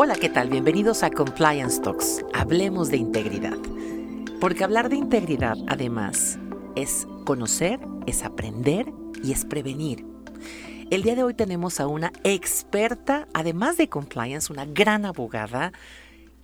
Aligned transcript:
Hola, 0.00 0.14
¿qué 0.14 0.28
tal? 0.28 0.48
Bienvenidos 0.48 1.02
a 1.02 1.10
Compliance 1.10 1.82
Talks. 1.82 2.24
Hablemos 2.32 2.88
de 2.88 2.98
integridad. 2.98 3.58
Porque 4.40 4.62
hablar 4.62 4.90
de 4.90 4.94
integridad, 4.94 5.56
además, 5.66 6.38
es 6.76 7.08
conocer, 7.24 7.80
es 8.06 8.22
aprender 8.22 8.92
y 9.24 9.32
es 9.32 9.44
prevenir. 9.44 10.06
El 10.92 11.02
día 11.02 11.16
de 11.16 11.24
hoy 11.24 11.34
tenemos 11.34 11.80
a 11.80 11.88
una 11.88 12.12
experta, 12.22 13.26
además 13.34 13.76
de 13.76 13.88
compliance, 13.88 14.52
una 14.52 14.66
gran 14.66 15.04
abogada 15.04 15.72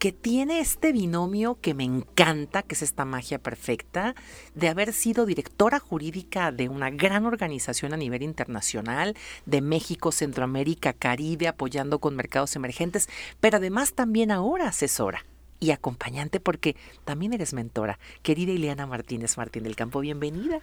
que 0.05 0.13
tiene 0.13 0.61
este 0.61 0.93
binomio 0.93 1.59
que 1.63 1.73
me 1.73 1.85
encanta, 1.85 2.63
que 2.63 2.75
es 2.75 2.83
esta 2.83 3.07
magia 3.07 3.39
perfecta, 3.39 4.15
de 4.55 4.69
haber 4.69 4.93
sido 4.93 5.25
directora 5.25 5.79
jurídica 5.81 6.53
de 6.53 6.69
una 6.69 6.91
gran 6.91 7.25
organización 7.25 7.95
a 7.95 7.97
nivel 7.97 8.23
internacional, 8.23 9.17
de 9.47 9.63
México, 9.63 10.13
Centroamérica, 10.13 10.93
Caribe, 10.93 11.49
apoyando 11.49 12.01
con 12.01 12.17
mercados 12.17 12.55
emergentes, 12.55 13.09
pero 13.41 13.57
además 13.57 13.95
también 13.95 14.31
ahora 14.31 14.69
asesora 14.69 15.25
y 15.61 15.71
acompañante 15.71 16.41
porque 16.41 16.77
también 17.05 17.33
eres 17.33 17.53
mentora. 17.53 17.99
Querida 18.23 18.53
Ileana 18.53 18.87
Martínez 18.87 19.37
Martín 19.37 19.63
del 19.63 19.77
Campo, 19.77 20.01
bienvenida. 20.01 20.61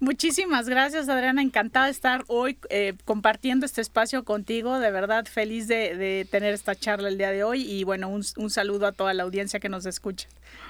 Muchísimas 0.00 0.68
gracias, 0.68 1.08
Adriana. 1.08 1.42
Encantada 1.42 1.86
de 1.86 1.92
estar 1.92 2.24
hoy 2.28 2.58
eh, 2.68 2.94
compartiendo 3.04 3.66
este 3.66 3.80
espacio 3.80 4.24
contigo. 4.24 4.78
De 4.78 4.90
verdad, 4.90 5.26
feliz 5.26 5.68
de, 5.68 6.26
tener 6.30 6.54
esta 6.54 6.74
charla 6.74 7.08
el 7.08 7.18
día 7.18 7.30
de 7.30 7.44
hoy 7.44 7.62
y 7.62 7.84
bueno, 7.84 8.08
un, 8.08 8.24
un 8.36 8.50
saludo 8.50 8.86
a 8.86 8.92
toda 8.92 9.14
la 9.14 9.22
audiencia 9.22 9.60
que 9.60 9.68
nos 9.68 9.86
escucha. 9.86 10.28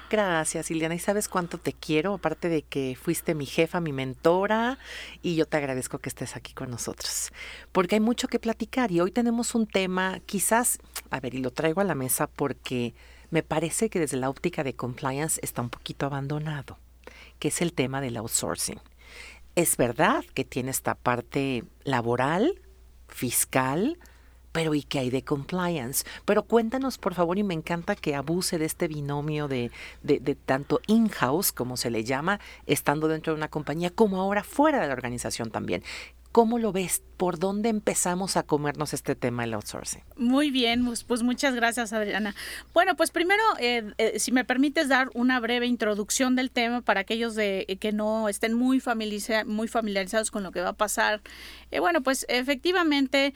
Gracias, 0.09 0.69
Ileana. 0.71 0.95
Y 0.95 0.99
sabes 0.99 1.27
cuánto 1.27 1.57
te 1.57 1.73
quiero, 1.73 2.13
aparte 2.13 2.47
de 2.49 2.61
que 2.61 2.97
fuiste 2.99 3.35
mi 3.35 3.45
jefa, 3.45 3.81
mi 3.81 3.91
mentora, 3.91 4.77
y 5.21 5.35
yo 5.35 5.45
te 5.45 5.57
agradezco 5.57 5.99
que 5.99 6.09
estés 6.09 6.35
aquí 6.35 6.53
con 6.53 6.69
nosotros, 6.69 7.31
porque 7.71 7.95
hay 7.95 8.01
mucho 8.01 8.27
que 8.27 8.39
platicar 8.39 8.91
y 8.91 8.99
hoy 8.99 9.11
tenemos 9.11 9.55
un 9.55 9.67
tema, 9.67 10.19
quizás, 10.25 10.79
a 11.09 11.19
ver, 11.19 11.33
y 11.33 11.39
lo 11.39 11.51
traigo 11.51 11.81
a 11.81 11.83
la 11.83 11.95
mesa 11.95 12.27
porque 12.27 12.93
me 13.29 13.43
parece 13.43 13.89
que 13.89 13.99
desde 13.99 14.17
la 14.17 14.29
óptica 14.29 14.63
de 14.63 14.75
compliance 14.75 15.39
está 15.43 15.61
un 15.61 15.69
poquito 15.69 16.05
abandonado, 16.05 16.77
que 17.39 17.49
es 17.49 17.61
el 17.61 17.73
tema 17.73 18.01
del 18.01 18.17
outsourcing. 18.17 18.79
Es 19.55 19.77
verdad 19.77 20.23
que 20.33 20.43
tiene 20.43 20.71
esta 20.71 20.95
parte 20.95 21.63
laboral, 21.83 22.61
fiscal, 23.07 23.97
pero 24.51 24.73
¿y 24.73 24.83
qué 24.83 24.99
hay 24.99 25.09
de 25.09 25.21
compliance? 25.21 26.05
Pero 26.23 26.43
cuéntanos, 26.43 26.97
por 26.97 27.13
favor, 27.13 27.37
y 27.37 27.43
me 27.43 27.53
encanta 27.53 27.95
que 27.95 28.15
abuse 28.15 28.57
de 28.57 28.63
este 28.63 28.87
binomio 28.87 29.49
de, 29.49 29.69
de, 30.01 30.35
tanto 30.35 30.79
in-house, 30.87 31.51
como 31.51 31.75
se 31.75 31.89
le 31.89 32.05
llama, 32.05 32.39
estando 32.65 33.09
dentro 33.09 33.33
de 33.33 33.37
una 33.37 33.49
compañía, 33.49 33.89
como 33.89 34.21
ahora 34.21 34.45
fuera 34.45 34.79
de 34.79 34.87
la 34.87 34.93
organización 34.93 35.51
también. 35.51 35.83
¿Cómo 36.35 36.59
lo 36.59 36.73
ves? 36.73 37.01
¿Por 37.15 37.39
dónde 37.39 37.69
empezamos 37.69 38.35
a 38.35 38.43
comernos 38.43 38.93
este 38.93 39.15
tema 39.15 39.43
del 39.43 39.53
outsourcing? 39.53 40.03
Muy 40.17 40.51
bien, 40.51 40.83
pues, 40.83 41.05
pues 41.05 41.23
muchas 41.23 41.55
gracias 41.55 41.93
Adriana. 41.93 42.35
Bueno, 42.73 42.97
pues 42.97 43.11
primero, 43.11 43.41
eh, 43.57 43.93
eh, 43.97 44.19
si 44.19 44.33
me 44.33 44.43
permites 44.43 44.89
dar 44.89 45.09
una 45.13 45.39
breve 45.39 45.65
introducción 45.65 46.35
del 46.35 46.51
tema 46.51 46.81
para 46.81 46.99
aquellos 46.99 47.35
de, 47.35 47.63
eh, 47.69 47.77
que 47.77 47.93
no 47.93 48.27
estén 48.27 48.53
muy, 48.53 48.81
familiarizados 48.81 50.29
con 50.29 50.43
lo 50.43 50.51
que 50.51 50.59
va 50.59 50.71
a 50.71 50.73
pasar. 50.73 51.21
bueno, 51.71 52.03
pues 52.03 52.25
efectivamente 52.27 53.33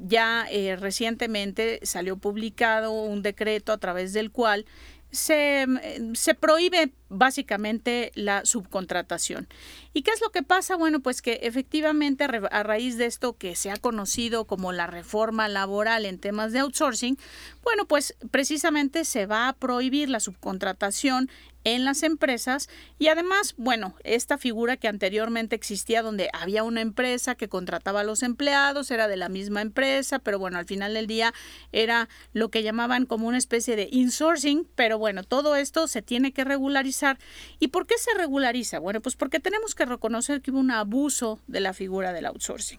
ya 0.00 0.46
recientemente 0.78 1.80
salió 1.82 2.16
publicado 2.16 2.92
un 2.92 3.20
decreto 3.20 3.72
a 3.72 3.76
través 3.76 4.14
del 4.14 4.30
cual 4.30 4.64
se, 5.10 5.66
se, 6.14 6.34
prohíbe 6.34 6.94
básicamente 7.12 8.10
la 8.14 8.44
subcontratación. 8.44 9.48
¿Y 9.92 10.02
qué 10.02 10.10
es 10.10 10.20
lo 10.20 10.30
que 10.30 10.42
pasa? 10.42 10.76
Bueno, 10.76 11.00
pues 11.00 11.22
que 11.22 11.40
efectivamente 11.42 12.24
a 12.24 12.62
raíz 12.62 12.96
de 12.96 13.06
esto 13.06 13.36
que 13.36 13.54
se 13.54 13.70
ha 13.70 13.76
conocido 13.76 14.46
como 14.46 14.72
la 14.72 14.86
reforma 14.86 15.48
laboral 15.48 16.06
en 16.06 16.18
temas 16.18 16.52
de 16.52 16.60
outsourcing, 16.60 17.18
bueno, 17.62 17.86
pues 17.86 18.14
precisamente 18.30 19.04
se 19.04 19.26
va 19.26 19.48
a 19.48 19.52
prohibir 19.52 20.08
la 20.08 20.20
subcontratación 20.20 21.28
en 21.64 21.84
las 21.84 22.02
empresas 22.02 22.68
y 22.98 23.08
además, 23.08 23.54
bueno, 23.56 23.94
esta 24.04 24.38
figura 24.38 24.76
que 24.76 24.88
anteriormente 24.88 25.54
existía 25.54 26.02
donde 26.02 26.28
había 26.32 26.64
una 26.64 26.80
empresa 26.80 27.34
que 27.34 27.48
contrataba 27.48 28.00
a 28.00 28.04
los 28.04 28.22
empleados, 28.22 28.90
era 28.90 29.08
de 29.08 29.16
la 29.16 29.28
misma 29.28 29.62
empresa, 29.62 30.18
pero 30.18 30.38
bueno, 30.38 30.58
al 30.58 30.66
final 30.66 30.94
del 30.94 31.06
día 31.06 31.32
era 31.70 32.08
lo 32.32 32.50
que 32.50 32.62
llamaban 32.62 33.06
como 33.06 33.28
una 33.28 33.38
especie 33.38 33.76
de 33.76 33.88
insourcing, 33.90 34.66
pero 34.74 34.98
bueno, 34.98 35.22
todo 35.22 35.56
esto 35.56 35.86
se 35.86 36.02
tiene 36.02 36.32
que 36.32 36.44
regularizar. 36.44 37.01
¿Y 37.58 37.68
por 37.68 37.86
qué 37.86 37.94
se 37.98 38.14
regulariza? 38.14 38.78
Bueno, 38.78 39.00
pues 39.00 39.16
porque 39.16 39.40
tenemos 39.40 39.74
que 39.74 39.84
reconocer 39.84 40.40
que 40.40 40.50
hubo 40.50 40.60
un 40.60 40.70
abuso 40.70 41.38
de 41.46 41.60
la 41.60 41.72
figura 41.72 42.12
del 42.12 42.26
outsourcing. 42.26 42.78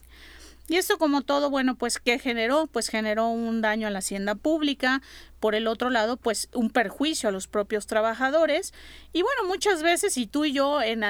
Y 0.69 0.77
esto 0.77 0.97
como 0.97 1.21
todo, 1.23 1.49
bueno, 1.49 1.75
pues 1.75 1.99
¿qué 1.99 2.19
generó? 2.19 2.67
Pues 2.67 2.87
generó 2.87 3.27
un 3.27 3.59
daño 3.61 3.87
a 3.87 3.89
la 3.89 3.99
hacienda 3.99 4.35
pública, 4.35 5.01
por 5.41 5.55
el 5.55 5.67
otro 5.67 5.89
lado, 5.89 6.15
pues 6.15 6.47
un 6.53 6.69
perjuicio 6.69 7.27
a 7.27 7.31
los 7.33 7.47
propios 7.47 7.85
trabajadores. 7.85 8.73
Y 9.11 9.23
bueno, 9.23 9.43
muchas 9.45 9.83
veces, 9.83 10.17
y 10.17 10.25
tú 10.25 10.45
y 10.45 10.53
yo 10.53 10.81
en, 10.81 11.01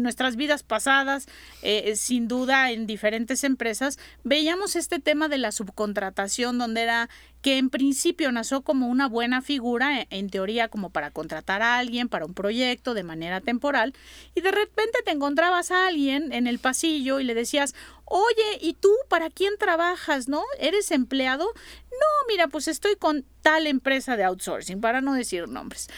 nuestras 0.00 0.36
vidas 0.36 0.62
pasadas, 0.62 1.26
eh, 1.62 1.96
sin 1.96 2.28
duda 2.28 2.70
en 2.70 2.86
diferentes 2.86 3.42
empresas, 3.42 3.98
veíamos 4.22 4.76
este 4.76 5.00
tema 5.00 5.26
de 5.26 5.38
la 5.38 5.50
subcontratación, 5.50 6.56
donde 6.56 6.82
era 6.82 7.10
que 7.42 7.58
en 7.58 7.70
principio 7.70 8.30
nació 8.32 8.62
como 8.62 8.88
una 8.88 9.08
buena 9.08 9.42
figura, 9.42 10.06
en 10.10 10.30
teoría 10.30 10.68
como 10.68 10.90
para 10.90 11.10
contratar 11.10 11.62
a 11.62 11.78
alguien 11.78 12.08
para 12.08 12.26
un 12.26 12.34
proyecto 12.34 12.94
de 12.94 13.02
manera 13.02 13.40
temporal, 13.40 13.94
y 14.34 14.40
de 14.40 14.50
repente 14.50 14.98
te 15.04 15.12
encontrabas 15.12 15.70
a 15.70 15.86
alguien 15.86 16.32
en 16.32 16.46
el 16.46 16.58
pasillo 16.58 17.20
y 17.20 17.24
le 17.24 17.34
decías, 17.34 17.74
oye, 18.04 18.58
¿y 18.60 18.74
tú 18.74 18.90
para 19.08 19.30
quién 19.30 19.56
trabajas? 19.58 20.28
¿No? 20.28 20.42
¿Eres 20.58 20.90
empleado? 20.90 21.46
No, 21.90 22.28
mira, 22.28 22.48
pues 22.48 22.68
estoy 22.68 22.96
con 22.96 23.24
tal 23.42 23.66
empresa 23.66 24.16
de 24.16 24.24
outsourcing, 24.24 24.80
para 24.80 25.00
no 25.00 25.14
decir 25.14 25.48
nombres. 25.48 25.88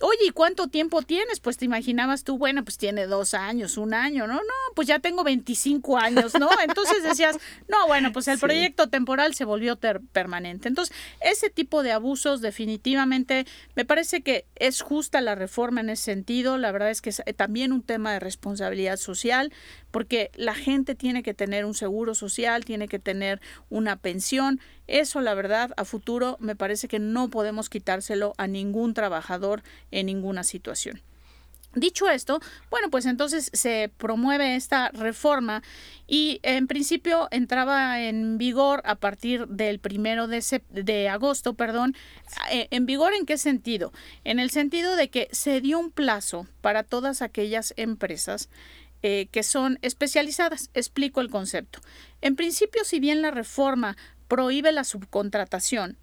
Oye, 0.00 0.26
¿y 0.28 0.30
cuánto 0.30 0.68
tiempo 0.68 1.02
tienes? 1.02 1.40
Pues 1.40 1.58
te 1.58 1.66
imaginabas 1.66 2.24
tú, 2.24 2.38
bueno, 2.38 2.64
pues 2.64 2.78
tiene 2.78 3.06
dos 3.06 3.34
años, 3.34 3.76
un 3.76 3.92
año, 3.92 4.26
¿no? 4.26 4.34
No, 4.34 4.74
pues 4.74 4.88
ya 4.88 4.98
tengo 4.98 5.24
25 5.24 5.98
años, 5.98 6.32
¿no? 6.38 6.48
Entonces 6.66 7.02
decías, 7.02 7.38
no, 7.68 7.86
bueno, 7.86 8.10
pues 8.10 8.26
el 8.28 8.38
proyecto 8.40 8.88
temporal 8.88 9.34
se 9.34 9.44
volvió 9.44 9.78
permanente. 10.12 10.68
Entonces, 10.68 10.96
ese 11.20 11.50
tipo 11.50 11.82
de 11.82 11.92
abusos 11.92 12.40
definitivamente 12.40 13.46
me 13.74 13.84
parece 13.84 14.22
que 14.22 14.46
es 14.56 14.80
justa 14.80 15.20
la 15.20 15.34
reforma 15.34 15.82
en 15.82 15.90
ese 15.90 16.04
sentido. 16.04 16.56
La 16.56 16.72
verdad 16.72 16.90
es 16.90 17.02
que 17.02 17.10
es 17.10 17.22
también 17.36 17.72
un 17.72 17.82
tema 17.82 18.12
de 18.12 18.20
responsabilidad 18.20 18.96
social, 18.96 19.52
porque 19.90 20.30
la 20.34 20.54
gente 20.54 20.94
tiene 20.94 21.22
que 21.22 21.34
tener 21.34 21.64
un 21.64 21.74
seguro 21.74 22.14
social, 22.14 22.64
tiene 22.64 22.88
que 22.88 22.98
tener 22.98 23.40
una 23.68 23.96
pensión. 23.96 24.60
Eso, 24.86 25.20
la 25.20 25.34
verdad, 25.34 25.72
a 25.76 25.84
futuro 25.84 26.36
me 26.40 26.56
parece 26.56 26.88
que 26.88 26.98
no 26.98 27.28
podemos 27.28 27.68
quitárselo 27.68 28.34
a 28.38 28.46
ningún 28.46 28.94
trabajador 28.94 29.62
en 29.90 30.06
ninguna 30.06 30.44
situación. 30.44 31.02
Dicho 31.74 32.08
esto, 32.08 32.40
bueno, 32.68 32.90
pues 32.90 33.06
entonces 33.06 33.48
se 33.52 33.92
promueve 33.96 34.56
esta 34.56 34.88
reforma 34.88 35.62
y 36.08 36.40
en 36.42 36.66
principio 36.66 37.28
entraba 37.30 38.00
en 38.00 38.38
vigor 38.38 38.82
a 38.84 38.96
partir 38.96 39.46
del 39.46 39.78
primero 39.78 40.26
de, 40.26 40.42
de 40.70 41.08
agosto, 41.08 41.54
perdón. 41.54 41.94
Eh, 42.50 42.66
¿En 42.72 42.86
vigor 42.86 43.12
en 43.14 43.24
qué 43.24 43.38
sentido? 43.38 43.92
En 44.24 44.40
el 44.40 44.50
sentido 44.50 44.96
de 44.96 45.10
que 45.10 45.28
se 45.30 45.60
dio 45.60 45.78
un 45.78 45.92
plazo 45.92 46.48
para 46.60 46.82
todas 46.82 47.22
aquellas 47.22 47.72
empresas 47.76 48.48
eh, 49.02 49.28
que 49.30 49.42
son 49.42 49.78
especializadas. 49.82 50.70
Explico 50.74 51.20
el 51.20 51.30
concepto. 51.30 51.80
En 52.20 52.36
principio, 52.36 52.84
si 52.84 53.00
bien 53.00 53.22
la 53.22 53.30
reforma 53.30 53.96
prohíbe 54.28 54.72
la 54.72 54.84
subcontratación, 54.84 55.98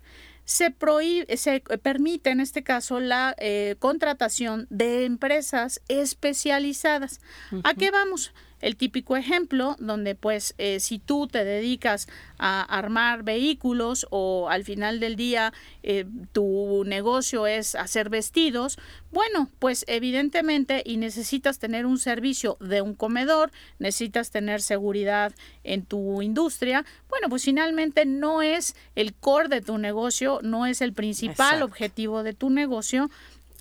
se, 0.46 0.72
prohíbe, 0.72 1.36
se 1.36 1.60
permite 1.82 2.30
en 2.30 2.40
este 2.40 2.64
caso 2.64 3.00
la 3.00 3.36
eh, 3.38 3.76
contratación 3.80 4.66
de 4.70 5.06
empresas 5.06 5.82
especializadas. 5.90 7.20
¿A 7.64 7.74
qué 7.74 7.92
vamos? 7.92 8.34
El 8.62 8.76
típico 8.76 9.16
ejemplo 9.16 9.76
donde 9.80 10.16
pues 10.16 10.56
eh, 10.58 10.80
si 10.80 11.00
tú 11.00 11.28
te 11.28 11.44
dedicas 11.44 12.08
a 12.38 12.62
armar 12.62 13.24
vehículos 13.24 14.08
o 14.10 14.50
al 14.50 14.64
final 14.64 15.00
del 15.00 15.16
día 15.16 15.54
eh, 15.84 16.06
tu 16.32 16.84
negocio 16.86 17.48
es 17.48 17.76
hacer 17.76 18.10
vestidos, 18.10 18.78
bueno, 19.12 19.50
pues 19.60 19.86
evidentemente 19.88 20.84
y 20.86 20.98
necesitas 20.98 21.60
tener 21.60 21.86
un 21.86 21.98
servicio 21.98 22.58
de 22.60 22.82
un 22.82 22.94
comedor, 22.94 23.52
necesitas 23.80 24.32
tener 24.32 24.62
seguridad 24.62 25.34
en 25.64 25.86
tu 25.86 26.22
industria, 26.22 26.86
bueno, 27.10 27.30
pues 27.30 27.44
finalmente 27.44 28.06
no 28.06 28.42
es 28.42 28.76
el 28.96 29.14
core 29.14 29.48
de 29.48 29.62
tu 29.62 29.78
negocio, 29.78 30.40
no 30.44 30.66
es 30.66 30.82
el 30.82 30.94
principal 30.94 31.64
objetivo 31.64 32.24
de 32.24 32.34
tu 32.34 32.50
negocio, 32.50 33.10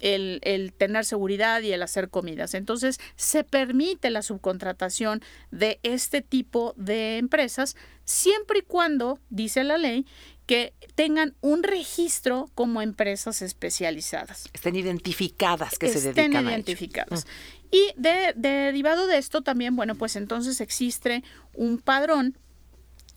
el, 0.01 0.73
tener 0.77 1.05
seguridad 1.05 1.63
y 1.63 1.73
el 1.73 1.83
hacer 1.83 2.09
comidas. 2.09 2.55
Entonces, 2.55 2.99
se 3.17 3.45
permite 3.45 4.11
la 4.11 4.23
subcontratación 4.23 5.23
de 5.51 5.81
este 5.83 6.23
tipo 6.23 6.75
de 6.77 7.19
empresas 7.19 7.77
siempre 8.05 8.61
y 8.61 8.63
cuando, 8.63 9.19
dice 9.31 9.65
la 9.65 9.79
ley, 9.79 10.07
que 10.47 10.75
tengan 10.95 11.35
un 11.41 11.65
registro 11.65 12.49
como 12.55 12.81
empresas 12.81 13.43
especializadas. 13.43 14.49
Estén 14.53 14.77
identificadas 14.77 15.77
que 15.79 15.89
se 15.89 16.01
dedican 16.01 16.33
Estén 16.33 16.49
identificadas. 16.49 17.27
Y 17.73 17.93
de, 17.97 18.33
derivado 18.37 19.09
de 19.09 19.19
esto 19.19 19.43
también, 19.43 19.75
bueno, 19.75 19.97
pues 19.97 20.15
entonces 20.15 20.61
existe 20.61 21.25
un 21.53 21.79
padrón 21.79 22.39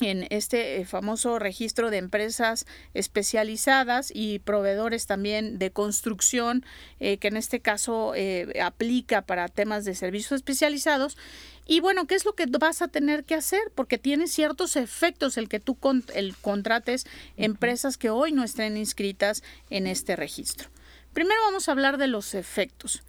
en 0.01 0.27
este 0.29 0.77
eh, 0.77 0.85
famoso 0.85 1.39
registro 1.39 1.89
de 1.89 1.97
empresas 1.97 2.65
especializadas 2.93 4.11
y 4.13 4.39
proveedores 4.39 5.05
también 5.05 5.59
de 5.59 5.71
construcción, 5.71 6.65
eh, 6.99 7.17
que 7.17 7.27
en 7.27 7.37
este 7.37 7.59
caso 7.59 8.13
eh, 8.15 8.59
aplica 8.61 9.21
para 9.23 9.47
temas 9.47 9.85
de 9.85 9.95
servicios 9.95 10.33
especializados. 10.33 11.17
Y 11.65 11.81
bueno, 11.81 12.07
¿qué 12.07 12.15
es 12.15 12.25
lo 12.25 12.33
que 12.33 12.45
vas 12.47 12.81
a 12.81 12.87
tener 12.87 13.25
que 13.25 13.35
hacer? 13.35 13.61
Porque 13.75 13.97
tiene 13.97 14.27
ciertos 14.27 14.75
efectos 14.75 15.37
el 15.37 15.49
que 15.49 15.59
tú 15.59 15.77
el 16.13 16.35
contrates 16.37 17.05
empresas 17.37 17.97
que 17.97 18.09
hoy 18.09 18.31
no 18.31 18.43
estén 18.43 18.77
inscritas 18.77 19.43
en 19.69 19.85
este 19.85 20.15
registro. 20.15 20.69
Primero 21.13 21.39
vamos 21.45 21.69
a 21.69 21.73
hablar 21.73 21.97
de 21.97 22.07
los 22.07 22.33
efectos. 22.33 23.03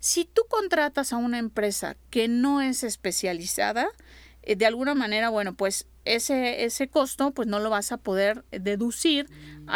Si 0.00 0.26
tú 0.26 0.42
contratas 0.50 1.14
a 1.14 1.16
una 1.16 1.38
empresa 1.38 1.96
que 2.10 2.28
no 2.28 2.60
es 2.60 2.84
especializada, 2.84 3.88
de 4.46 4.66
alguna 4.66 4.94
manera, 4.94 5.30
bueno, 5.30 5.54
pues 5.54 5.86
ese, 6.04 6.64
ese 6.64 6.88
costo 6.88 7.30
pues 7.30 7.48
no 7.48 7.60
lo 7.60 7.70
vas 7.70 7.92
a 7.92 7.96
poder 7.96 8.44
deducir 8.50 9.28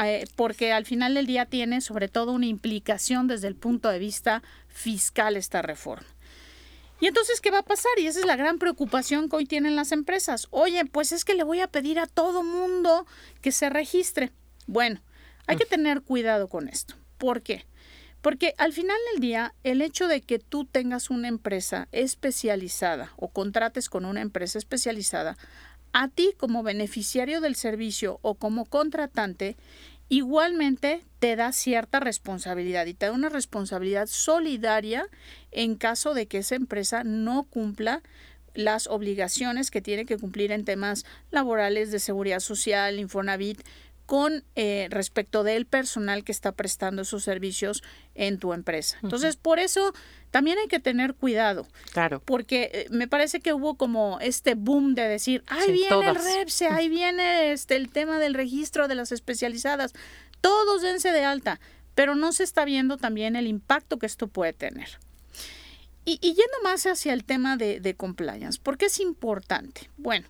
eh, 0.05 0.25
porque 0.37 0.73
al 0.73 0.85
final 0.85 1.15
del 1.15 1.27
día 1.27 1.47
tiene 1.47 1.81
sobre 1.81 2.09
todo 2.09 2.33
una 2.33 2.47
implicación 2.47 3.27
desde 3.27 3.49
el 3.49 3.57
punto 3.57 3.89
de 3.89 3.99
vista 3.99 4.43
fiscal 4.69 5.37
esta 5.37 5.63
reforma. 5.63 6.07
Y 7.01 7.07
entonces, 7.07 7.41
¿qué 7.41 7.53
va 7.53 7.59
a 7.59 7.65
pasar? 7.65 7.93
Y 7.99 8.09
esa 8.09 8.19
es 8.19 8.27
la 8.27 8.35
gran 8.35 8.59
preocupación 8.59 9.29
que 9.29 9.37
hoy 9.37 9.47
tienen 9.47 9.77
las 9.77 9.93
empresas. 9.93 10.49
Oye, 10.51 10.85
pues 10.85 11.13
es 11.13 11.25
que 11.25 11.35
le 11.35 11.45
voy 11.45 11.61
a 11.61 11.69
pedir 11.69 12.01
a 12.01 12.09
todo 12.09 12.43
mundo 12.43 13.07
que 13.41 13.53
se 13.53 13.71
registre. 13.71 14.33
Bueno, 14.67 15.01
hay 15.47 15.57
que 15.57 15.65
tener 15.65 16.03
cuidado 16.03 16.49
con 16.49 16.69
esto. 16.69 16.95
¿Por 17.17 17.43
qué? 17.43 17.67
Porque 18.21 18.55
al 18.59 18.73
final 18.73 18.97
del 19.13 19.21
día, 19.21 19.55
el 19.63 19.81
hecho 19.81 20.09
de 20.09 20.23
que 20.23 20.41
tú 20.41 20.65
tengas 20.65 21.09
una 21.09 21.29
empresa 21.29 21.87
especializada 21.93 23.13
o 23.17 23.29
contrates 23.29 23.89
con 23.89 24.05
una 24.05 24.21
empresa 24.21 24.59
especializada 24.59 25.39
a 25.93 26.09
ti 26.09 26.35
como 26.37 26.63
beneficiario 26.63 27.41
del 27.41 27.55
servicio 27.55 28.19
o 28.23 28.35
como 28.35 28.65
contratante, 28.65 29.57
igualmente 30.09 31.05
te 31.19 31.37
da 31.37 31.53
cierta 31.53 32.01
responsabilidad 32.01 32.87
y 32.87 32.95
te 32.95 33.07
da 33.07 33.13
una 33.13 33.29
responsabilidad 33.29 34.07
solidaria 34.07 35.07
en 35.51 35.77
caso 35.77 36.15
de 36.15 36.27
que 36.27 36.39
esa 36.39 36.55
empresa 36.55 37.05
no 37.05 37.45
cumpla 37.45 38.03
las 38.55 38.87
obligaciones 38.89 39.71
que 39.71 39.83
tiene 39.83 40.05
que 40.05 40.19
cumplir 40.19 40.51
en 40.51 40.65
temas 40.65 41.05
laborales 41.31 41.93
de 41.93 42.01
seguridad 42.01 42.41
social, 42.41 42.99
Infonavit, 42.99 43.63
con 44.09 44.43
eh, 44.57 44.87
respecto 44.89 45.43
del 45.43 45.67
personal 45.67 46.25
que 46.25 46.33
está 46.33 46.53
prestando 46.53 47.03
esos 47.03 47.25
servicios 47.25 47.83
en 48.15 48.39
tu 48.39 48.55
empresa. 48.55 48.97
Entonces, 49.03 49.37
por 49.37 49.59
eso 49.59 49.93
también 50.31 50.57
hay 50.57 50.67
que 50.67 50.81
tener 50.81 51.13
cuidado. 51.13 51.69
Claro. 51.93 52.23
Porque 52.25 52.71
eh, 52.73 52.87
me 52.89 53.07
parece 53.07 53.41
que 53.41 53.53
hubo 53.53 53.77
como 53.77 54.19
este 54.23 54.55
boom 54.55 54.95
de 54.95 55.03
decir, 55.03 55.45
ahí 55.47 55.73
viene 55.73 56.09
el 56.09 56.15
REPSE, 56.15 56.69
ahí 56.69 56.89
viene 56.89 57.53
este, 57.53 57.77
el 57.77 57.91
tema 57.91 58.19
del 58.19 58.33
registro 58.33 58.89
de 58.89 58.95
las 58.95 59.13
especializadas. 59.13 59.93
Todos 60.41 60.81
dense 60.81 61.13
de 61.13 61.27
alta, 61.27 61.61
pero 61.95 62.15
no 62.15 62.33
se 62.33 62.45
está 62.45 62.65
viendo 62.65 62.97
también 62.97 63.37
el 63.37 63.47
impacto 63.47 63.99
que 63.99 64.07
esto 64.07 64.27
puede 64.27 64.55
tener. 64.55 64.89
Y, 66.07 66.17
yendo 66.17 66.63
más 66.65 66.87
hacia 66.87 67.13
el 67.13 67.25
tema 67.25 67.59
de, 67.59 67.81
de 67.81 67.95
compliance, 67.95 68.59
¿por 68.59 68.79
qué 68.79 68.87
es 68.87 69.01
importante? 69.01 69.91
Bueno, 69.99 70.27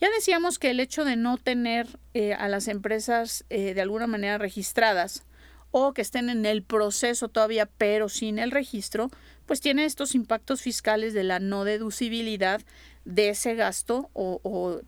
ya 0.00 0.08
decíamos 0.10 0.58
que 0.58 0.70
el 0.70 0.80
hecho 0.80 1.04
de 1.04 1.16
no 1.16 1.36
tener 1.36 1.86
eh, 2.14 2.34
a 2.34 2.48
las 2.48 2.68
empresas 2.68 3.44
eh, 3.50 3.74
de 3.74 3.80
alguna 3.82 4.06
manera 4.06 4.38
registradas 4.38 5.24
o 5.72 5.92
que 5.92 6.02
estén 6.02 6.30
en 6.30 6.46
el 6.46 6.62
proceso 6.62 7.28
todavía 7.28 7.66
pero 7.66 8.08
sin 8.08 8.38
el 8.38 8.50
registro, 8.50 9.10
pues 9.46 9.60
tiene 9.60 9.84
estos 9.84 10.14
impactos 10.14 10.62
fiscales 10.62 11.14
de 11.14 11.24
la 11.24 11.38
no 11.38 11.64
deducibilidad 11.64 12.60
de 13.04 13.30
ese 13.30 13.54
gasto 13.54 14.10
o, 14.12 14.80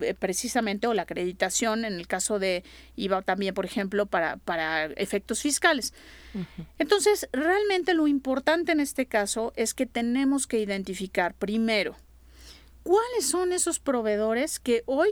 eh, 0.00 0.14
precisamente 0.14 0.86
o 0.86 0.94
la 0.94 1.02
acreditación 1.02 1.84
en 1.84 1.94
el 1.94 2.06
caso 2.06 2.38
de 2.38 2.62
IVA 2.96 3.22
también, 3.22 3.54
por 3.54 3.64
ejemplo, 3.64 4.06
para, 4.06 4.36
para 4.38 4.86
efectos 4.86 5.42
fiscales. 5.42 5.92
Entonces, 6.78 7.28
realmente 7.32 7.94
lo 7.94 8.06
importante 8.06 8.72
en 8.72 8.80
este 8.80 9.06
caso 9.06 9.52
es 9.56 9.74
que 9.74 9.86
tenemos 9.86 10.46
que 10.46 10.60
identificar 10.60 11.34
primero 11.34 11.96
¿Cuáles 12.82 13.26
son 13.26 13.52
esos 13.52 13.78
proveedores 13.78 14.58
que 14.58 14.82
hoy 14.86 15.10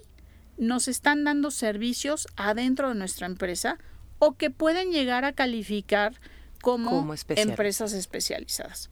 nos 0.56 0.88
están 0.88 1.25
dando 1.25 1.50
servicios 1.50 2.26
adentro 2.37 2.88
de 2.88 2.94
nuestra 2.94 3.26
empresa 3.26 3.78
o 4.19 4.37
que 4.37 4.50
pueden 4.50 4.90
llegar 4.93 5.25
a 5.25 5.32
calificar 5.32 6.20
como, 6.61 7.14
empresas 7.28 7.93
especializadas? 7.93 8.90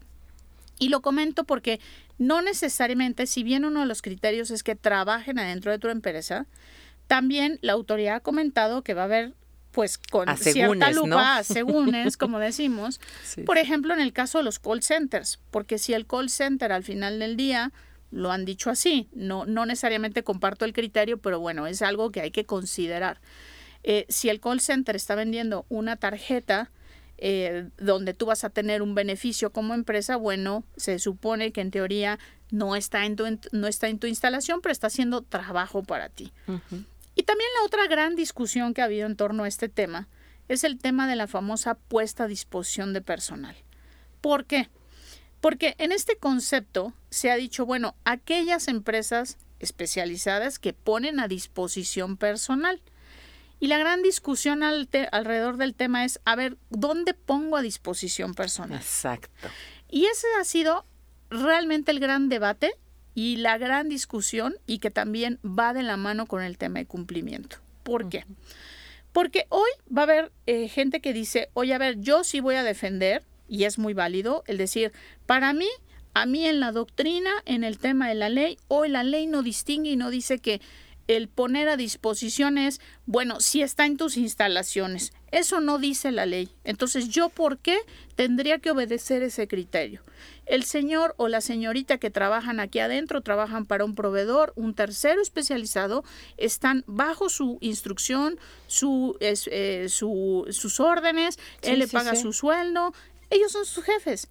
Y 0.79 0.91
lo 0.91 1.03
comento 1.03 1.45
porque 1.45 1.81
no 2.19 2.41
necesariamente, 2.41 3.27
si 3.27 3.43
bien 3.43 3.65
uno 3.65 3.81
de 3.81 3.87
los 3.87 4.03
criterios 4.03 4.51
es 4.51 4.63
que 4.63 4.77
trabajen 4.77 5.39
adentro 5.39 5.73
de 5.73 5.79
tu 5.79 5.89
empresa, 5.89 6.47
también 7.07 7.59
la 7.63 7.73
autoridad 7.73 8.17
ha 8.17 8.21
comentado 8.21 8.83
que 8.83 8.95
va 8.95 9.03
a 9.03 9.07
haber 9.07 9.35
pues 9.73 9.99
con 9.99 10.35
cierta 10.37 10.91
lupa, 10.91 11.43
según 11.45 11.95
es 11.95 12.17
como 12.17 12.39
decimos, 12.39 13.01
por 13.47 13.59
ejemplo 13.59 13.93
en 13.93 14.01
el 14.01 14.13
caso 14.13 14.39
de 14.39 14.45
los 14.45 14.59
call 14.59 14.83
centers, 14.83 15.39
porque 15.51 15.79
si 15.79 15.95
el 15.95 16.07
call 16.07 16.31
center 16.31 16.73
al 16.73 16.85
final 16.85 17.19
del 17.19 17.37
día 17.37 17.73
lo 18.11 18.31
han 18.33 18.45
dicho 18.45 18.71
así. 18.71 19.09
No, 19.13 19.47
no 19.47 19.67
necesariamente 19.67 20.23
comparto 20.23 20.65
el 20.65 20.73
criterio, 20.73 21.19
pero 21.19 21.41
bueno, 21.41 21.67
es 21.67 21.83
algo 21.83 22.11
que 22.11 22.21
hay 22.21 22.31
que 22.31 22.45
considerar. 22.45 23.21
Eh, 23.83 24.07
si 24.09 24.29
el 24.29 24.41
call 24.41 24.61
center 24.61 24.97
está 24.97 25.15
vendiendo 25.15 25.67
una 25.69 25.97
tarjeta 25.97 26.71
eh, 27.17 27.69
donde 27.79 28.15
tú 28.15 28.27
vas 28.27 28.45
a 28.45 28.51
tener 28.51 28.83
un 28.83 28.95
beneficio 28.95 29.51
como 29.51 29.75
empresa, 29.75 30.17
bueno, 30.17 30.65
se 30.77 30.99
supone 30.99 31.53
que 31.53 31.61
en 31.61 31.71
teoría 31.71 32.19
no 32.51 32.77
está 32.77 33.05
en 33.07 33.17
tu, 33.17 33.25
no 33.53 33.67
está 33.67 33.89
en 33.89 33.99
tu 33.99 34.07
instalación, 34.07 34.61
pero 34.61 34.73
está 34.73 34.87
haciendo 34.87 35.23
trabajo 35.23 35.83
para 35.83 36.09
ti. 36.09 36.33
Y 37.15 37.23
también 37.25 37.51
la 37.59 37.67
otra 37.67 37.87
gran 37.89 38.15
discusión 38.15 38.73
que 38.73 38.83
ha 38.83 38.85
habido 38.85 39.07
en 39.07 39.17
torno 39.17 39.45
a 39.45 39.49
este 39.49 39.69
tema 39.69 40.09
es 40.49 40.65
el 40.65 40.79
tema 40.79 41.09
de 41.09 41.17
la 41.17 41.27
famosa 41.27 41.75
puesta 41.75 42.25
a 42.25 42.29
disposición 42.29 42.93
de 42.93 43.03
personal. 43.03 43.57
¿Por 44.21 44.47
qué? 44.47 44.71
Porque 45.40 45.75
en 45.79 45.93
este 45.93 46.17
concepto 46.17 46.93
se 47.11 47.31
ha 47.31 47.37
dicho, 47.37 47.64
bueno, 47.64 47.94
aquellas 48.05 48.69
empresas 48.69 49.38
especializadas 49.61 50.58
que 50.58 50.73
ponen 50.73 51.20
a 51.20 51.29
disposición 51.29 52.17
personal. 52.17 52.81
Y 53.61 53.67
la 53.67 53.79
gran 53.79 54.02
discusión 54.02 54.62
alrededor 54.62 55.56
del 55.56 55.75
tema 55.75 56.05
es, 56.05 56.20
a 56.25 56.37
ver, 56.37 56.56
¿dónde 56.70 57.14
pongo 57.14 57.56
a 57.56 57.62
disposición 57.62 58.35
personal? 58.35 58.79
Exacto. 58.79 59.49
Y 59.90 60.07
ese 60.07 60.26
ha 60.40 60.45
sido 60.45 60.85
realmente 61.30 61.90
el 61.90 61.99
gran 61.99 62.28
debate 62.28 62.73
y 63.14 63.37
la 63.37 63.59
gran 63.59 63.88
discusión 63.88 64.54
y 64.66 64.78
que 64.78 64.90
también 64.90 65.40
va 65.45 65.75
de 65.75 65.83
la 65.83 65.97
mano 65.97 66.26
con 66.26 66.42
el 66.42 66.57
tema 66.57 66.78
de 66.78 66.87
cumplimiento. 66.87 67.57
¿Por 67.83 68.09
qué? 68.09 68.25
Porque 69.12 69.47
hoy 69.49 69.71
va 69.95 70.02
a 70.02 70.04
haber 70.04 70.33
eh, 70.47 70.68
gente 70.68 71.00
que 71.00 71.12
dice, 71.12 71.50
oye, 71.54 71.75
a 71.75 71.78
ver, 71.78 71.99
yo 71.99 72.23
sí 72.23 72.38
voy 72.38 72.54
a 72.54 72.62
defender 72.62 73.25
y 73.49 73.64
es 73.64 73.78
muy 73.78 73.95
válido 73.95 74.45
el 74.47 74.59
decir, 74.59 74.93
para 75.26 75.52
mí, 75.52 75.69
a 76.14 76.26
mí 76.26 76.47
en 76.47 76.61
la 76.61 76.73
doctrina, 76.73 77.31
en 77.45 77.64
el 77.64 77.78
tema 77.78 78.09
de 78.09 78.14
la 78.14 78.28
ley, 78.28 78.59
hoy 78.69 78.88
la 78.88 79.02
ley 79.02 79.26
no 79.26 79.43
distingue 79.43 79.90
y 79.90 79.97
no 79.97 80.11
dice 80.11 80.38
que 80.38 80.61
el 81.09 81.28
poner 81.28 81.71
a 81.71 81.76
disposición 81.78 82.59
es, 82.59 82.81
bueno, 83.07 83.40
si 83.40 83.62
está 83.62 83.87
en 83.87 83.97
tus 83.97 84.19
instalaciones. 84.19 85.12
Eso 85.31 85.61
no 85.61 85.78
dice 85.78 86.12
la 86.12 86.26
ley. 86.26 86.50
Entonces, 86.64 87.09
¿yo 87.09 87.31
por 87.31 87.59
qué 87.59 87.78
tendría 88.14 88.59
que 88.59 88.71
obedecer 88.71 89.23
ese 89.23 89.49
criterio? 89.49 90.02
El 90.45 90.64
señor 90.64 91.14
o 91.17 91.28
la 91.28 91.40
señorita 91.40 91.97
que 91.99 92.11
trabajan 92.11 92.61
aquí 92.61 92.78
adentro, 92.78 93.23
trabajan 93.23 93.64
para 93.64 93.87
un 93.87 93.95
proveedor, 93.95 94.52
un 94.55 94.75
tercero 94.75 95.21
especializado, 95.21 96.05
están 96.37 96.85
bajo 96.87 97.31
su 97.31 97.59
instrucción, 97.62 98.38
su, 98.67 99.17
eh, 99.21 99.88
sus 99.88 100.81
órdenes, 100.81 101.38
él 101.62 101.78
le 101.78 101.88
paga 101.88 102.17
su 102.17 102.33
sueldo, 102.35 102.93
ellos 103.30 103.52
son 103.52 103.64
sus 103.64 103.85
jefes. 103.85 104.28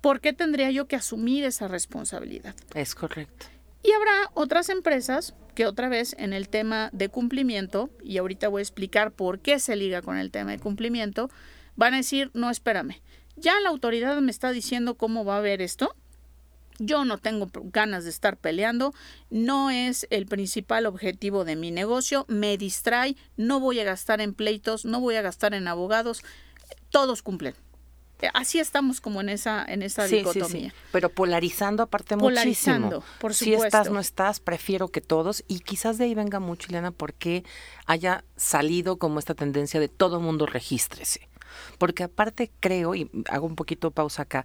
¿Por 0.00 0.20
qué 0.20 0.32
tendría 0.32 0.70
yo 0.70 0.86
que 0.86 0.96
asumir 0.96 1.44
esa 1.44 1.68
responsabilidad? 1.68 2.54
Es 2.74 2.94
correcto. 2.94 3.46
Y 3.82 3.92
habrá 3.92 4.30
otras 4.34 4.68
empresas 4.68 5.34
que 5.54 5.66
otra 5.66 5.88
vez 5.88 6.14
en 6.18 6.32
el 6.32 6.48
tema 6.48 6.90
de 6.92 7.08
cumplimiento, 7.08 7.90
y 8.02 8.18
ahorita 8.18 8.48
voy 8.48 8.60
a 8.60 8.62
explicar 8.62 9.12
por 9.12 9.40
qué 9.40 9.58
se 9.58 9.76
liga 9.76 10.02
con 10.02 10.16
el 10.16 10.30
tema 10.30 10.52
de 10.52 10.58
cumplimiento, 10.58 11.30
van 11.76 11.94
a 11.94 11.98
decir, 11.98 12.30
no, 12.34 12.50
espérame, 12.50 13.00
ya 13.36 13.58
la 13.60 13.68
autoridad 13.68 14.20
me 14.20 14.30
está 14.30 14.52
diciendo 14.52 14.96
cómo 14.96 15.24
va 15.24 15.38
a 15.38 15.42
ver 15.42 15.60
esto, 15.60 15.94
yo 16.78 17.04
no 17.04 17.18
tengo 17.18 17.48
ganas 17.72 18.04
de 18.04 18.10
estar 18.10 18.36
peleando, 18.36 18.94
no 19.30 19.70
es 19.70 20.06
el 20.10 20.26
principal 20.26 20.86
objetivo 20.86 21.44
de 21.44 21.56
mi 21.56 21.70
negocio, 21.70 22.24
me 22.28 22.56
distrae, 22.56 23.16
no 23.36 23.60
voy 23.60 23.80
a 23.80 23.84
gastar 23.84 24.20
en 24.20 24.34
pleitos, 24.34 24.84
no 24.84 25.00
voy 25.00 25.14
a 25.14 25.22
gastar 25.22 25.54
en 25.54 25.68
abogados, 25.68 26.22
todos 26.90 27.22
cumplen. 27.22 27.54
Eh, 28.20 28.28
así 28.32 28.58
estamos 28.60 29.00
como 29.00 29.20
en 29.20 29.28
esa 29.28 29.64
en 29.64 29.82
esa 29.82 30.06
dicotomía. 30.06 30.72
Pero 30.92 31.08
polarizando 31.08 31.82
aparte 31.82 32.16
polarizando, 32.16 32.96
muchísimo. 32.96 33.18
por 33.20 33.34
supuesto. 33.34 33.60
Si 33.60 33.66
estás, 33.66 33.90
no 33.90 34.00
estás, 34.00 34.40
prefiero 34.40 34.88
que 34.88 35.00
todos. 35.00 35.44
Y 35.48 35.60
quizás 35.60 35.98
de 35.98 36.04
ahí 36.04 36.14
venga 36.14 36.40
mucho, 36.40 36.68
Ileana, 36.68 36.90
porque 36.90 37.44
haya 37.86 38.24
salido 38.36 38.98
como 38.98 39.18
esta 39.18 39.34
tendencia 39.34 39.80
de 39.80 39.88
todo 39.88 40.20
mundo 40.20 40.46
regístrese. 40.46 41.28
Porque 41.78 42.04
aparte 42.04 42.50
creo, 42.60 42.94
y 42.94 43.10
hago 43.28 43.46
un 43.46 43.56
poquito 43.56 43.90
pausa 43.90 44.22
acá, 44.22 44.44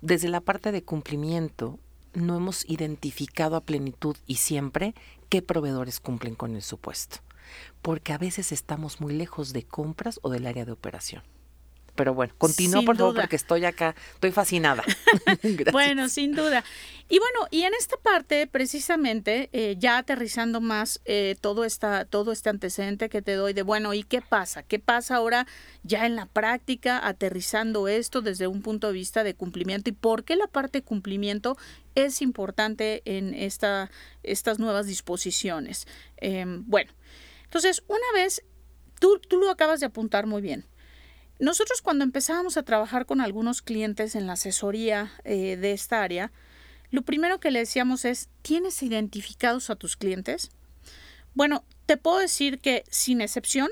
desde 0.00 0.28
la 0.28 0.40
parte 0.40 0.72
de 0.72 0.82
cumplimiento, 0.82 1.78
no 2.14 2.36
hemos 2.36 2.64
identificado 2.68 3.56
a 3.56 3.60
plenitud 3.60 4.16
y 4.26 4.36
siempre 4.36 4.94
qué 5.28 5.42
proveedores 5.42 6.00
cumplen 6.00 6.34
con 6.34 6.54
el 6.54 6.62
supuesto. 6.62 7.18
Porque 7.82 8.12
a 8.12 8.18
veces 8.18 8.52
estamos 8.52 9.00
muy 9.00 9.14
lejos 9.14 9.52
de 9.52 9.62
compras 9.64 10.18
o 10.22 10.30
del 10.30 10.46
área 10.46 10.64
de 10.64 10.72
operación. 10.72 11.22
Pero 11.98 12.14
bueno, 12.14 12.32
continúa 12.38 12.82
por 12.82 12.96
favor 12.96 13.16
porque 13.16 13.34
estoy 13.34 13.64
acá, 13.64 13.96
estoy 14.14 14.30
fascinada. 14.30 14.84
bueno, 15.72 16.08
sin 16.08 16.32
duda. 16.32 16.62
Y 17.08 17.18
bueno, 17.18 17.48
y 17.50 17.62
en 17.62 17.74
esta 17.74 17.96
parte, 17.96 18.46
precisamente, 18.46 19.48
eh, 19.52 19.74
ya 19.80 19.98
aterrizando 19.98 20.60
más 20.60 21.00
eh, 21.06 21.34
todo, 21.40 21.64
esta, 21.64 22.04
todo 22.04 22.30
este 22.30 22.50
antecedente 22.50 23.08
que 23.08 23.20
te 23.20 23.32
doy 23.32 23.52
de, 23.52 23.62
bueno, 23.62 23.94
¿y 23.94 24.04
qué 24.04 24.22
pasa? 24.22 24.62
¿Qué 24.62 24.78
pasa 24.78 25.16
ahora 25.16 25.48
ya 25.82 26.06
en 26.06 26.14
la 26.14 26.26
práctica, 26.26 27.04
aterrizando 27.04 27.88
esto 27.88 28.22
desde 28.22 28.46
un 28.46 28.62
punto 28.62 28.86
de 28.86 28.92
vista 28.92 29.24
de 29.24 29.34
cumplimiento? 29.34 29.90
¿Y 29.90 29.94
por 29.94 30.22
qué 30.22 30.36
la 30.36 30.46
parte 30.46 30.78
de 30.78 30.84
cumplimiento 30.84 31.56
es 31.96 32.22
importante 32.22 33.02
en 33.06 33.34
esta, 33.34 33.90
estas 34.22 34.60
nuevas 34.60 34.86
disposiciones? 34.86 35.88
Em, 36.18 36.62
bueno, 36.68 36.92
entonces, 37.42 37.82
una 37.88 38.12
vez, 38.14 38.44
tú, 39.00 39.18
tú 39.18 39.38
lo 39.38 39.50
acabas 39.50 39.80
de 39.80 39.86
apuntar 39.86 40.26
muy 40.26 40.42
bien. 40.42 40.64
Nosotros 41.38 41.82
cuando 41.82 42.04
empezábamos 42.04 42.56
a 42.56 42.64
trabajar 42.64 43.06
con 43.06 43.20
algunos 43.20 43.62
clientes 43.62 44.14
en 44.14 44.26
la 44.26 44.32
asesoría 44.32 45.12
eh, 45.24 45.56
de 45.56 45.72
esta 45.72 46.02
área, 46.02 46.32
lo 46.90 47.02
primero 47.02 47.38
que 47.38 47.50
le 47.50 47.60
decíamos 47.60 48.04
es, 48.04 48.28
¿tienes 48.42 48.82
identificados 48.82 49.70
a 49.70 49.76
tus 49.76 49.96
clientes? 49.96 50.50
Bueno, 51.34 51.64
te 51.86 51.96
puedo 51.96 52.18
decir 52.18 52.58
que 52.58 52.84
sin 52.90 53.20
excepción, 53.20 53.68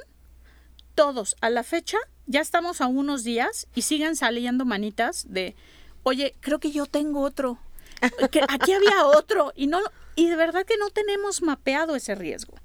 todos 0.94 1.36
a 1.40 1.50
la 1.50 1.62
fecha 1.62 1.98
ya 2.26 2.40
estamos 2.40 2.80
a 2.80 2.86
unos 2.86 3.24
días 3.24 3.66
y 3.74 3.82
siguen 3.82 4.16
saliendo 4.16 4.64
manitas 4.64 5.26
de, 5.28 5.56
oye, 6.02 6.34
creo 6.40 6.58
que 6.58 6.72
yo 6.72 6.86
tengo 6.86 7.20
otro, 7.20 7.58
que 8.30 8.42
aquí 8.48 8.72
había 8.72 9.06
otro 9.06 9.52
y 9.56 9.66
no 9.66 9.80
y 10.14 10.28
de 10.28 10.36
verdad 10.36 10.64
que 10.64 10.78
no 10.78 10.90
tenemos 10.90 11.42
mapeado 11.42 11.94
ese 11.94 12.14
riesgo. 12.14 12.56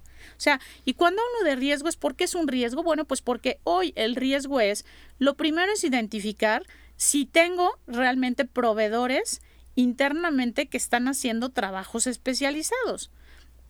Sea, 0.41 0.59
y 0.85 0.95
cuando 0.95 1.21
hablo 1.21 1.47
de 1.47 1.55
riesgo 1.55 1.87
es 1.87 1.97
porque 1.97 2.23
es 2.23 2.33
un 2.33 2.47
riesgo, 2.47 2.81
bueno, 2.81 3.05
pues 3.05 3.21
porque 3.21 3.59
hoy 3.63 3.93
el 3.95 4.15
riesgo 4.15 4.59
es, 4.59 4.85
lo 5.19 5.35
primero 5.35 5.71
es 5.71 5.83
identificar 5.83 6.63
si 6.95 7.27
tengo 7.27 7.77
realmente 7.85 8.45
proveedores 8.45 9.43
internamente 9.75 10.65
que 10.65 10.77
están 10.77 11.07
haciendo 11.07 11.49
trabajos 11.49 12.07
especializados. 12.07 13.11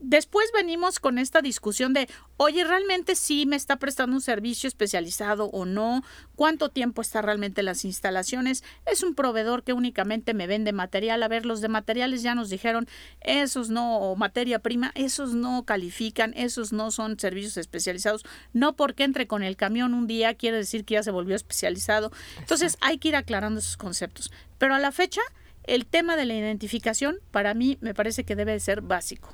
Después 0.04 0.50
venimos 0.52 1.00
con 1.00 1.20
esta 1.20 1.44
discusión 1.44 1.94
de, 1.94 2.10
oye, 2.38 2.64
¿realmente 2.64 3.16
sí 3.16 3.46
me 3.46 3.56
está 3.56 3.78
prestando 3.78 4.16
un 4.16 4.22
servicio 4.22 4.68
especializado 4.68 5.46
o 5.46 5.66
no? 5.66 6.04
¿Cuánto 6.36 6.70
tiempo 6.70 7.04
está 7.04 7.22
realmente 7.22 7.62
las 7.62 7.86
instalaciones? 7.86 8.64
¿Es 8.88 9.04
un 9.04 9.14
proveedor 9.14 9.64
que 9.64 9.74
únicamente 9.74 10.34
me 10.34 10.48
vende 10.48 10.74
material? 10.74 11.22
A 11.22 11.28
ver, 11.28 11.46
los 11.46 11.62
de 11.62 11.68
materiales 11.68 12.24
ya 12.24 12.34
nos 12.34 12.50
dijeron, 12.50 12.88
esos 13.22 13.70
no, 13.70 14.00
o 14.00 14.16
materia 14.16 14.58
prima, 14.58 14.92
esos 14.96 15.36
no 15.36 15.66
califican, 15.66 16.34
esos 16.36 16.74
no 16.74 16.90
son 16.90 17.20
servicios 17.20 17.58
especializados. 17.58 18.26
No 18.54 18.76
porque 18.76 19.04
entre 19.04 19.28
con 19.28 19.44
el 19.44 19.56
camión 19.56 19.94
un 19.94 20.08
día 20.08 20.34
quiere 20.34 20.58
decir 20.58 20.84
que 20.84 20.96
ya 20.96 21.04
se 21.04 21.12
volvió 21.12 21.36
especializado. 21.36 22.12
Entonces 22.40 22.76
hay 22.82 22.98
que 22.98 23.10
ir 23.10 23.16
aclarando 23.16 23.60
esos 23.60 23.78
conceptos. 23.78 24.32
Pero 24.58 24.74
a 24.74 24.80
la 24.80 24.92
fecha, 24.92 25.22
el 25.64 25.86
tema 25.86 26.16
de 26.16 26.26
la 26.26 26.34
identificación 26.34 27.20
para 27.32 27.54
mí 27.54 27.78
me 27.82 27.94
parece 27.94 28.24
que 28.24 28.36
debe 28.36 28.60
ser 28.60 28.82
básico. 28.82 29.30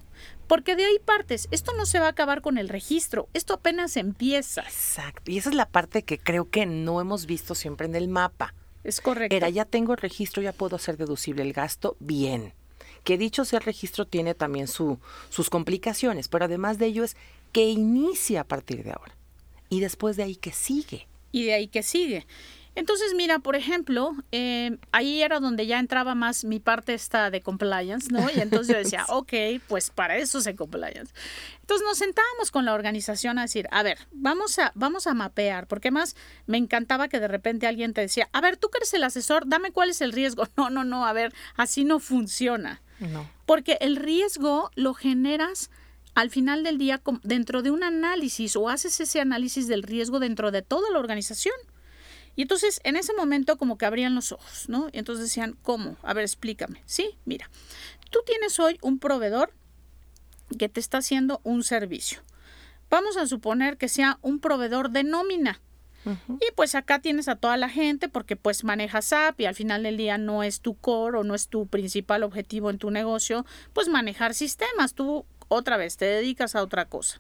Porque 0.48 0.76
de 0.76 0.86
ahí 0.86 1.00
partes, 1.04 1.48
esto 1.52 1.74
no 1.74 1.86
se 1.86 2.00
va 2.00 2.08
a 2.08 2.10
acabar 2.10 2.42
con 2.42 2.58
el 2.58 2.70
registro, 2.70 3.28
esto 3.34 3.54
apenas 3.54 3.98
empieza. 3.98 4.62
Exacto, 4.62 5.32
y 5.32 5.38
esa 5.38 5.50
es 5.50 5.56
la 5.56 5.70
parte 5.70 6.04
que 6.04 6.18
creo 6.18 6.50
que 6.50 6.66
no 6.66 7.02
hemos 7.02 7.26
visto 7.26 7.56
siempre 7.56 7.88
en 7.88 7.96
el 7.96 8.08
mapa. 8.08 8.54
Es 8.84 9.02
correcto. 9.02 9.36
Era, 9.36 9.50
ya 9.50 9.66
tengo 9.66 9.94
el 9.94 10.00
registro, 10.00 10.42
ya 10.42 10.54
puedo 10.54 10.76
hacer 10.78 10.98
deducible 10.98 11.44
el 11.44 11.54
gasto, 11.54 11.98
bien. 12.00 12.54
Que 13.04 13.18
dicho 13.18 13.46
sea 13.46 13.60
el 13.60 13.66
registro 13.66 14.06
tiene 14.06 14.34
también 14.34 14.68
su, 14.68 15.00
sus 15.30 15.50
complicaciones, 15.50 16.28
pero 16.28 16.46
además 16.46 16.78
de 16.78 16.88
ello 16.88 17.04
es 17.04 17.16
que 17.52 17.70
inicia 17.70 18.42
a 18.42 18.44
partir 18.44 18.84
de 18.84 18.92
ahora. 18.92 19.16
Y 19.70 19.82
después 19.82 20.16
de 20.16 20.24
ahí 20.24 20.36
que 20.36 20.52
sigue. 20.52 21.08
Y 21.32 21.46
de 21.46 21.54
ahí 21.54 21.68
que 21.68 21.84
sigue. 21.84 22.26
Entonces, 22.78 23.16
mira, 23.16 23.40
por 23.40 23.56
ejemplo, 23.56 24.16
eh, 24.32 24.78
ahí 24.92 25.24
era 25.24 25.40
donde 25.40 25.66
ya 25.66 25.80
entraba 25.80 26.14
más 26.14 26.44
mi 26.44 26.60
parte 26.60 26.94
esta 26.94 27.32
de 27.32 27.42
compliance, 27.42 28.10
¿no? 28.12 28.30
Y 28.30 28.40
entonces 28.40 28.68
yo 28.68 28.78
decía, 28.78 29.04
ok, 29.10 29.34
pues 29.68 29.90
para 29.90 30.18
eso 30.18 30.42
se 30.42 30.56
compliance. 30.56 31.12
Entonces 31.62 31.84
nos 31.88 31.98
sentábamos 31.98 32.52
con 32.52 32.66
la 32.66 32.76
organización 32.76 33.40
a 33.40 33.42
decir, 33.42 33.68
a 33.72 33.82
ver, 33.82 33.98
vamos 34.12 34.60
a, 34.60 34.74
vamos 34.76 35.08
a 35.08 35.16
mapear, 35.16 35.66
porque 35.66 35.90
más 35.90 36.16
me 36.46 36.60
encantaba 36.60 37.08
que 37.08 37.20
de 37.20 37.28
repente 37.28 37.66
alguien 37.66 37.96
te 37.96 38.02
decía, 38.02 38.30
a 38.32 38.42
ver, 38.42 38.58
tú 38.58 38.70
que 38.70 38.78
eres 38.78 38.94
el 38.94 39.04
asesor, 39.04 39.48
dame 39.48 39.72
cuál 39.72 39.90
es 39.90 40.02
el 40.02 40.12
riesgo. 40.12 40.48
No, 40.56 40.70
no, 40.70 40.84
no, 40.84 41.08
a 41.08 41.14
ver, 41.14 41.34
así 41.56 41.84
no 41.84 42.00
funciona. 42.00 42.84
No. 43.00 43.28
Porque 43.48 43.80
el 43.82 43.96
riesgo 43.96 44.70
lo 44.76 44.94
generas 44.94 45.72
al 46.14 46.30
final 46.30 46.64
del 46.64 46.78
día 46.78 47.02
dentro 47.24 47.64
de 47.64 47.72
un 47.72 47.84
análisis 47.84 48.56
o 48.56 48.70
haces 48.70 49.00
ese 49.00 49.20
análisis 49.20 49.68
del 49.68 49.82
riesgo 49.82 50.20
dentro 50.20 50.52
de 50.52 50.62
toda 50.62 50.92
la 50.92 51.00
organización. 51.00 51.56
Y 52.38 52.44
entonces 52.44 52.80
en 52.84 52.96
ese 52.96 53.14
momento 53.16 53.58
como 53.58 53.80
que 53.80 53.88
abrían 53.88 54.14
los 54.16 54.32
ojos, 54.32 54.70
¿no? 54.70 54.90
Y 54.94 55.00
entonces 55.00 55.26
decían, 55.26 55.58
¿cómo? 55.64 55.98
A 56.04 56.14
ver, 56.14 56.24
explícame. 56.24 56.84
Sí, 56.86 57.18
mira, 57.26 57.50
tú 58.12 58.20
tienes 58.26 58.60
hoy 58.60 58.78
un 58.82 59.00
proveedor 59.00 59.52
que 60.58 60.70
te 60.70 60.80
está 60.80 61.00
haciendo 61.00 61.42
un 61.44 61.64
servicio. 61.64 62.22
Vamos 62.92 63.18
a 63.18 63.26
suponer 63.26 63.78
que 63.78 63.90
sea 63.90 64.20
un 64.22 64.40
proveedor 64.40 64.92
de 64.92 65.04
nómina. 65.04 65.60
Y 66.40 66.54
pues 66.56 66.74
acá 66.74 67.00
tienes 67.00 67.28
a 67.28 67.36
toda 67.36 67.58
la 67.58 67.68
gente 67.68 68.08
porque 68.08 68.38
pues 68.38 68.64
manejas 68.64 69.08
SAP 69.08 69.42
y 69.42 69.46
al 69.46 69.56
final 69.56 69.84
del 69.84 69.98
día 69.98 70.18
no 70.18 70.42
es 70.42 70.62
tu 70.62 70.76
core 70.76 71.18
o 71.18 71.26
no 71.26 71.36
es 71.36 71.50
tu 71.50 71.68
principal 71.68 72.24
objetivo 72.24 72.70
en 72.70 72.78
tu 72.78 72.92
negocio, 72.92 73.46
pues 73.74 73.90
manejar 73.90 74.34
sistemas. 74.34 74.94
Tú 74.94 75.26
otra 75.50 75.76
vez 75.76 75.98
te 75.98 76.06
dedicas 76.06 76.56
a 76.56 76.64
otra 76.64 76.86
cosa. 76.86 77.20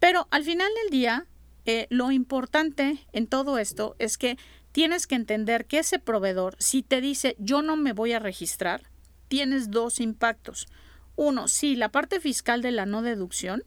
Pero 0.00 0.28
al 0.30 0.44
final 0.44 0.68
del 0.82 0.90
día 0.90 1.26
eh, 1.70 1.86
lo 1.90 2.12
importante 2.12 2.96
en 3.12 3.26
todo 3.26 3.58
esto 3.58 3.94
es 3.98 4.16
que 4.16 4.38
tienes 4.72 5.06
que 5.06 5.16
entender 5.16 5.66
que 5.66 5.80
ese 5.80 5.98
proveedor, 5.98 6.56
si 6.58 6.82
te 6.82 7.02
dice 7.02 7.36
yo 7.38 7.60
no 7.60 7.76
me 7.76 7.92
voy 7.92 8.12
a 8.12 8.18
registrar, 8.18 8.84
tienes 9.28 9.70
dos 9.70 10.00
impactos. 10.00 10.66
Uno, 11.14 11.46
sí, 11.46 11.76
la 11.76 11.90
parte 11.90 12.20
fiscal 12.20 12.62
de 12.62 12.72
la 12.72 12.86
no 12.86 13.02
deducción, 13.02 13.64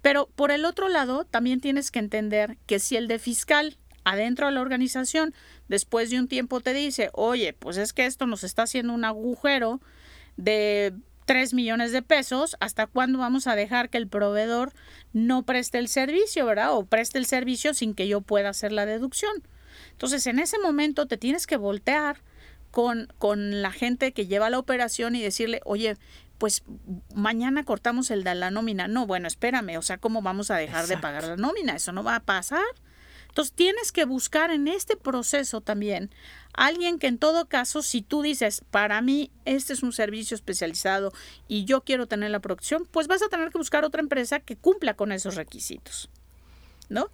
pero 0.00 0.30
por 0.34 0.50
el 0.50 0.64
otro 0.64 0.88
lado, 0.88 1.26
también 1.26 1.60
tienes 1.60 1.90
que 1.90 1.98
entender 1.98 2.56
que 2.64 2.78
si 2.78 2.96
el 2.96 3.06
de 3.06 3.18
fiscal 3.18 3.76
adentro 4.02 4.46
de 4.46 4.52
la 4.52 4.62
organización, 4.62 5.34
después 5.68 6.08
de 6.08 6.20
un 6.20 6.26
tiempo 6.26 6.62
te 6.62 6.72
dice, 6.72 7.10
oye, 7.12 7.52
pues 7.52 7.76
es 7.76 7.92
que 7.92 8.06
esto 8.06 8.26
nos 8.26 8.44
está 8.44 8.62
haciendo 8.62 8.94
un 8.94 9.04
agujero 9.04 9.82
de 10.38 10.94
3 11.26 11.54
millones 11.54 11.92
de 11.92 12.02
pesos, 12.02 12.56
¿hasta 12.60 12.86
cuándo 12.86 13.18
vamos 13.18 13.46
a 13.46 13.54
dejar 13.54 13.88
que 13.90 13.98
el 13.98 14.08
proveedor 14.08 14.72
no 15.12 15.44
preste 15.44 15.78
el 15.78 15.88
servicio, 15.88 16.46
verdad? 16.46 16.72
O 16.72 16.84
preste 16.84 17.18
el 17.18 17.26
servicio 17.26 17.74
sin 17.74 17.94
que 17.94 18.08
yo 18.08 18.20
pueda 18.20 18.48
hacer 18.48 18.72
la 18.72 18.86
deducción. 18.86 19.42
Entonces, 19.92 20.26
en 20.26 20.38
ese 20.38 20.58
momento 20.58 21.06
te 21.06 21.16
tienes 21.16 21.46
que 21.46 21.56
voltear 21.56 22.18
con, 22.70 23.12
con 23.18 23.62
la 23.62 23.70
gente 23.70 24.12
que 24.12 24.26
lleva 24.26 24.50
la 24.50 24.58
operación 24.58 25.14
y 25.16 25.22
decirle, 25.22 25.60
oye, 25.64 25.96
pues 26.38 26.64
mañana 27.14 27.64
cortamos 27.64 28.10
el 28.10 28.24
de 28.24 28.34
la 28.34 28.50
nómina. 28.50 28.88
No, 28.88 29.06
bueno, 29.06 29.28
espérame, 29.28 29.76
o 29.76 29.82
sea, 29.82 29.98
¿cómo 29.98 30.22
vamos 30.22 30.50
a 30.50 30.56
dejar 30.56 30.86
de 30.86 30.96
pagar 30.96 31.24
la 31.24 31.36
nómina? 31.36 31.76
Eso 31.76 31.92
no 31.92 32.02
va 32.02 32.16
a 32.16 32.20
pasar. 32.20 32.64
Entonces 33.30 33.54
tienes 33.54 33.92
que 33.92 34.04
buscar 34.04 34.50
en 34.50 34.68
este 34.68 34.96
proceso 34.96 35.60
también 35.60 36.10
alguien 36.52 36.98
que 36.98 37.06
en 37.06 37.18
todo 37.18 37.46
caso, 37.46 37.82
si 37.82 38.02
tú 38.02 38.22
dices, 38.22 38.62
para 38.70 39.00
mí 39.00 39.30
este 39.44 39.72
es 39.72 39.82
un 39.82 39.92
servicio 39.92 40.34
especializado 40.34 41.12
y 41.48 41.64
yo 41.64 41.82
quiero 41.82 42.06
tener 42.06 42.30
la 42.30 42.40
producción, 42.40 42.86
pues 42.90 43.06
vas 43.06 43.22
a 43.22 43.28
tener 43.28 43.50
que 43.50 43.58
buscar 43.58 43.84
otra 43.84 44.02
empresa 44.02 44.40
que 44.40 44.56
cumpla 44.56 44.94
con 44.94 45.12
esos 45.12 45.36
requisitos. 45.36 46.10
¿No? 46.88 47.08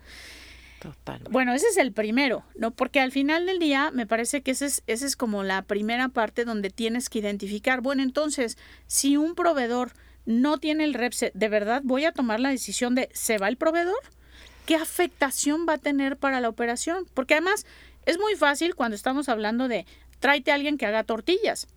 Totalmente. 0.80 1.30
Bueno, 1.30 1.52
ese 1.52 1.66
es 1.68 1.76
el 1.76 1.92
primero, 1.92 2.44
¿no? 2.54 2.70
Porque 2.70 3.00
al 3.00 3.12
final 3.12 3.46
del 3.46 3.58
día 3.58 3.90
me 3.90 4.06
parece 4.06 4.42
que 4.42 4.52
esa 4.52 4.66
es, 4.66 4.82
ese 4.86 5.06
es 5.06 5.16
como 5.16 5.42
la 5.42 5.62
primera 5.62 6.08
parte 6.08 6.44
donde 6.44 6.70
tienes 6.70 7.08
que 7.08 7.18
identificar, 7.18 7.82
bueno, 7.82 8.02
entonces, 8.02 8.56
si 8.86 9.16
un 9.16 9.34
proveedor 9.34 9.92
no 10.24 10.58
tiene 10.58 10.84
el 10.84 10.94
REPSE, 10.94 11.32
¿de 11.34 11.48
verdad 11.48 11.82
voy 11.84 12.04
a 12.04 12.12
tomar 12.12 12.40
la 12.40 12.50
decisión 12.50 12.94
de 12.94 13.08
¿se 13.12 13.38
va 13.38 13.48
el 13.48 13.56
proveedor? 13.56 13.96
¿Qué 14.66 14.76
afectación 14.76 15.66
va 15.68 15.74
a 15.74 15.78
tener 15.78 16.16
para 16.16 16.40
la 16.40 16.48
operación? 16.48 17.06
Porque 17.14 17.34
además 17.34 17.64
es 18.04 18.18
muy 18.18 18.34
fácil 18.34 18.74
cuando 18.74 18.96
estamos 18.96 19.28
hablando 19.28 19.68
de 19.68 19.86
tráete 20.20 20.50
a 20.50 20.54
alguien 20.54 20.76
que 20.76 20.86
haga 20.86 21.04
tortillas. 21.04 21.68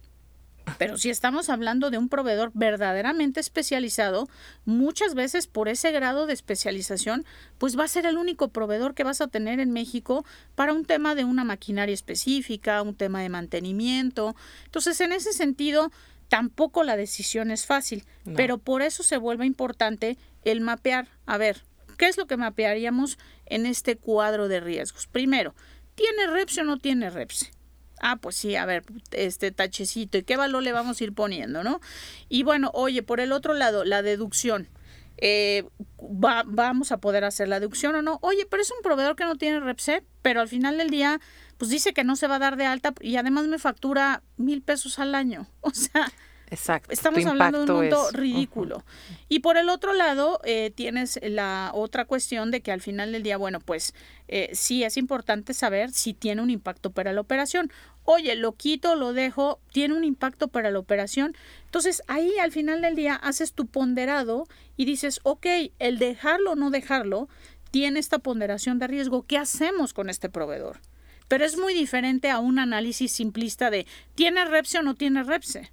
Pero 0.77 0.98
si 0.98 1.10
estamos 1.10 1.50
hablando 1.50 1.89
de 1.89 1.98
un 1.98 2.10
proveedor 2.10 2.51
verdaderamente 2.53 3.39
especializado, 3.39 4.27
muchas 4.65 5.15
veces 5.15 5.48
por 5.48 5.67
ese 5.67 5.91
grado 5.91 6.27
de 6.27 6.34
especialización, 6.34 7.25
pues 7.58 7.77
va 7.77 7.86
a 7.86 7.88
ser 7.88 8.05
el 8.05 8.17
único 8.17 8.50
proveedor 8.50 8.93
que 8.93 9.03
vas 9.03 9.22
a 9.22 9.27
tener 9.27 9.60
en 9.60 9.72
México 9.72 10.25
para 10.55 10.74
un 10.74 10.86
tema 10.86 11.15
de 11.15 11.24
una 11.24 11.43
maquinaria 11.43 11.93
específica, 11.93 12.81
un 12.84 12.93
tema 12.93 13.22
de 13.22 13.29
mantenimiento. 13.29 14.36
Entonces, 14.65 15.01
en 15.01 15.12
ese 15.12 15.34
sentido, 15.34 15.91
tampoco 16.27 16.84
la 16.84 16.98
decisión 16.98 17.50
es 17.50 17.65
fácil, 17.65 18.05
pero 18.36 18.60
por 18.60 18.84
eso 18.84 19.01
se 19.01 19.17
vuelve 19.17 19.48
importante 19.48 20.17
el 20.43 20.62
mapear, 20.62 21.08
a 21.25 21.38
ver, 21.38 21.63
¿Qué 21.99 22.07
es 22.07 22.17
lo 22.17 22.27
que 22.27 22.37
mapearíamos 22.37 23.19
en 23.45 23.65
este 23.65 23.97
cuadro 23.97 24.47
de 24.47 24.61
riesgos? 24.61 25.05
Primero, 25.05 25.53
¿tiene 25.95 26.27
REPSE 26.27 26.61
o 26.61 26.63
no 26.63 26.77
tiene 26.77 27.09
REPSE? 27.09 27.51
Ah, 27.99 28.15
pues 28.15 28.37
sí, 28.37 28.55
a 28.55 28.65
ver, 28.65 28.85
este 29.11 29.51
tachecito, 29.51 30.17
¿y 30.17 30.23
qué 30.23 30.37
valor 30.37 30.63
le 30.63 30.71
vamos 30.71 31.01
a 31.01 31.03
ir 31.03 31.13
poniendo, 31.13 31.61
no? 31.61 31.81
Y 32.29 32.43
bueno, 32.43 32.71
oye, 32.73 33.03
por 33.03 33.19
el 33.19 33.33
otro 33.33 33.53
lado, 33.53 33.83
la 33.83 34.01
deducción. 34.01 34.69
Eh, 35.17 35.65
va, 35.99 36.43
vamos 36.47 36.93
a 36.93 36.99
poder 36.99 37.25
hacer 37.25 37.49
la 37.49 37.59
deducción 37.59 37.93
o 37.95 38.01
no. 38.01 38.19
Oye, 38.21 38.47
pero 38.49 38.63
es 38.63 38.71
un 38.71 38.81
proveedor 38.81 39.17
que 39.17 39.25
no 39.25 39.35
tiene 39.35 39.59
REPSE, 39.59 40.05
pero 40.21 40.39
al 40.39 40.47
final 40.47 40.77
del 40.77 40.89
día, 40.89 41.19
pues 41.57 41.69
dice 41.69 41.91
que 41.91 42.05
no 42.05 42.15
se 42.15 42.27
va 42.27 42.35
a 42.35 42.39
dar 42.39 42.55
de 42.55 42.65
alta 42.65 42.93
y 43.01 43.17
además 43.17 43.47
me 43.47 43.59
factura 43.59 44.23
mil 44.37 44.61
pesos 44.61 44.99
al 44.99 45.15
año. 45.15 45.49
O 45.59 45.71
sea, 45.71 46.09
Exacto. 46.51 46.91
Estamos 46.91 47.25
hablando 47.25 47.65
de 47.65 47.71
un 47.71 47.79
mundo 47.79 48.11
ridículo. 48.11 48.83
Y 49.27 49.39
por 49.39 49.57
el 49.57 49.69
otro 49.69 49.93
lado, 49.93 50.39
eh, 50.43 50.71
tienes 50.73 51.19
la 51.21 51.71
otra 51.73 52.05
cuestión 52.05 52.51
de 52.51 52.61
que 52.61 52.71
al 52.71 52.81
final 52.81 53.11
del 53.11 53.23
día, 53.23 53.37
bueno, 53.37 53.59
pues 53.59 53.93
eh, 54.27 54.49
sí 54.53 54.83
es 54.83 54.97
importante 54.97 55.53
saber 55.53 55.91
si 55.91 56.13
tiene 56.13 56.41
un 56.41 56.49
impacto 56.49 56.91
para 56.91 57.13
la 57.13 57.21
operación. 57.21 57.71
Oye, 58.03 58.35
lo 58.35 58.53
quito, 58.53 58.95
lo 58.95 59.13
dejo, 59.13 59.59
tiene 59.71 59.93
un 59.93 60.03
impacto 60.03 60.47
para 60.47 60.71
la 60.71 60.79
operación. 60.79 61.35
Entonces 61.65 62.01
ahí 62.07 62.33
al 62.41 62.51
final 62.51 62.81
del 62.81 62.95
día 62.95 63.15
haces 63.15 63.53
tu 63.53 63.67
ponderado 63.67 64.47
y 64.75 64.85
dices, 64.85 65.19
ok, 65.23 65.45
el 65.77 65.99
dejarlo 65.99 66.53
o 66.53 66.55
no 66.55 66.71
dejarlo 66.71 67.29
tiene 67.69 67.99
esta 67.99 68.17
ponderación 68.19 68.79
de 68.79 68.87
riesgo. 68.87 69.27
¿Qué 69.27 69.37
hacemos 69.37 69.93
con 69.93 70.09
este 70.09 70.29
proveedor? 70.29 70.79
Pero 71.27 71.45
es 71.45 71.59
muy 71.59 71.75
diferente 71.75 72.31
a 72.31 72.39
un 72.39 72.57
análisis 72.57 73.11
simplista 73.11 73.69
de 73.69 73.85
¿tiene 74.15 74.43
REPSE 74.45 74.79
o 74.79 74.81
no 74.81 74.95
tiene 74.95 75.21
REPSE? 75.21 75.71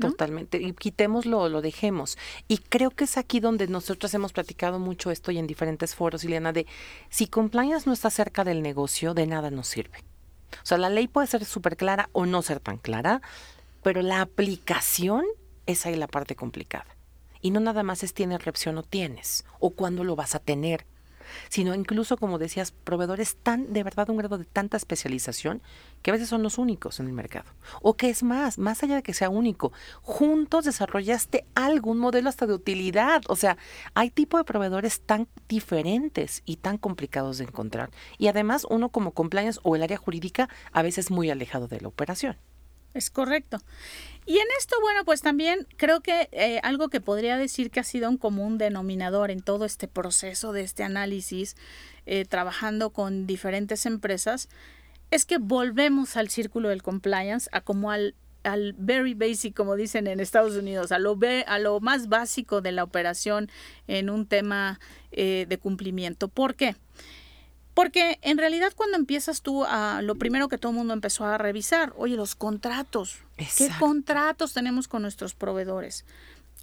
Totalmente. 0.00 0.60
Y 0.60 0.72
quitémoslo, 0.72 1.48
lo 1.48 1.62
dejemos. 1.62 2.18
Y 2.48 2.58
creo 2.58 2.90
que 2.90 3.04
es 3.04 3.16
aquí 3.16 3.40
donde 3.40 3.68
nosotros 3.68 4.12
hemos 4.14 4.32
platicado 4.32 4.78
mucho 4.78 5.10
esto 5.10 5.30
y 5.30 5.38
en 5.38 5.46
diferentes 5.46 5.94
foros, 5.94 6.24
Ileana, 6.24 6.52
de 6.52 6.66
si 7.10 7.26
compliance 7.26 7.86
no 7.86 7.92
está 7.92 8.10
cerca 8.10 8.44
del 8.44 8.62
negocio, 8.62 9.14
de 9.14 9.26
nada 9.26 9.50
nos 9.50 9.68
sirve. 9.68 9.98
O 10.62 10.66
sea, 10.66 10.78
la 10.78 10.90
ley 10.90 11.08
puede 11.08 11.26
ser 11.26 11.44
súper 11.44 11.76
clara 11.76 12.08
o 12.12 12.26
no 12.26 12.42
ser 12.42 12.60
tan 12.60 12.78
clara, 12.78 13.22
pero 13.82 14.02
la 14.02 14.20
aplicación 14.20 15.24
es 15.66 15.86
ahí 15.86 15.96
la 15.96 16.08
parte 16.08 16.36
complicada. 16.36 16.86
Y 17.40 17.50
no 17.50 17.60
nada 17.60 17.82
más 17.82 18.02
es 18.02 18.14
tienes 18.14 18.44
reacción 18.44 18.78
o 18.78 18.82
tienes, 18.82 19.44
o 19.60 19.70
cuándo 19.70 20.02
lo 20.02 20.16
vas 20.16 20.34
a 20.34 20.38
tener 20.38 20.86
sino 21.48 21.74
incluso, 21.74 22.16
como 22.16 22.38
decías, 22.38 22.72
proveedores 22.72 23.36
tan, 23.36 23.72
de 23.72 23.82
verdad, 23.82 24.10
un 24.10 24.16
grado 24.16 24.38
de 24.38 24.44
tanta 24.44 24.76
especialización 24.76 25.62
que 26.02 26.10
a 26.10 26.14
veces 26.14 26.28
son 26.28 26.42
los 26.42 26.58
únicos 26.58 27.00
en 27.00 27.06
el 27.06 27.12
mercado. 27.12 27.50
O 27.82 27.96
que 27.96 28.10
es 28.10 28.22
más, 28.22 28.58
más 28.58 28.82
allá 28.82 28.96
de 28.96 29.02
que 29.02 29.14
sea 29.14 29.30
único, 29.30 29.72
juntos 30.02 30.64
desarrollaste 30.64 31.46
algún 31.54 31.98
modelo 31.98 32.28
hasta 32.28 32.46
de 32.46 32.54
utilidad. 32.54 33.22
O 33.28 33.36
sea, 33.36 33.56
hay 33.94 34.10
tipo 34.10 34.36
de 34.36 34.44
proveedores 34.44 35.00
tan 35.00 35.28
diferentes 35.48 36.42
y 36.44 36.56
tan 36.56 36.78
complicados 36.78 37.38
de 37.38 37.44
encontrar. 37.44 37.90
Y 38.18 38.28
además, 38.28 38.66
uno 38.68 38.90
como 38.90 39.12
compliance 39.12 39.60
o 39.62 39.76
el 39.76 39.82
área 39.82 39.96
jurídica 39.96 40.48
a 40.72 40.82
veces 40.82 41.10
muy 41.10 41.30
alejado 41.30 41.68
de 41.68 41.80
la 41.80 41.88
operación. 41.88 42.36
Es 42.94 43.10
correcto. 43.10 43.58
Y 44.24 44.38
en 44.38 44.46
esto, 44.58 44.76
bueno, 44.80 45.04
pues 45.04 45.20
también 45.20 45.66
creo 45.76 46.00
que 46.00 46.28
eh, 46.32 46.60
algo 46.62 46.88
que 46.88 47.00
podría 47.00 47.36
decir 47.36 47.70
que 47.70 47.80
ha 47.80 47.84
sido 47.84 48.08
un 48.08 48.16
común 48.16 48.56
denominador 48.56 49.30
en 49.30 49.42
todo 49.42 49.64
este 49.64 49.88
proceso 49.88 50.52
de 50.52 50.62
este 50.62 50.84
análisis, 50.84 51.56
eh, 52.06 52.24
trabajando 52.24 52.90
con 52.90 53.26
diferentes 53.26 53.84
empresas, 53.84 54.48
es 55.10 55.26
que 55.26 55.38
volvemos 55.38 56.16
al 56.16 56.30
círculo 56.30 56.68
del 56.68 56.82
compliance, 56.82 57.50
a 57.52 57.60
como 57.60 57.90
al, 57.90 58.14
al 58.44 58.74
very 58.78 59.14
basic, 59.14 59.54
como 59.54 59.74
dicen 59.74 60.06
en 60.06 60.20
Estados 60.20 60.56
Unidos, 60.56 60.92
a 60.92 60.98
lo, 60.98 61.18
a 61.46 61.58
lo 61.58 61.80
más 61.80 62.08
básico 62.08 62.60
de 62.60 62.72
la 62.72 62.84
operación 62.84 63.50
en 63.88 64.08
un 64.08 64.26
tema 64.26 64.80
eh, 65.12 65.46
de 65.48 65.58
cumplimiento. 65.58 66.28
¿Por 66.28 66.54
qué? 66.54 66.76
Porque 67.74 68.18
en 68.22 68.38
realidad 68.38 68.72
cuando 68.74 68.96
empiezas 68.96 69.42
tú 69.42 69.64
a, 69.64 70.00
lo 70.02 70.14
primero 70.14 70.48
que 70.48 70.58
todo 70.58 70.70
el 70.70 70.78
mundo 70.78 70.94
empezó 70.94 71.24
a 71.24 71.36
revisar, 71.38 71.92
oye, 71.96 72.16
los 72.16 72.36
contratos. 72.36 73.18
¿Qué 73.36 73.68
contratos 73.80 74.52
tenemos 74.52 74.86
con 74.86 75.02
nuestros 75.02 75.34
proveedores? 75.34 76.04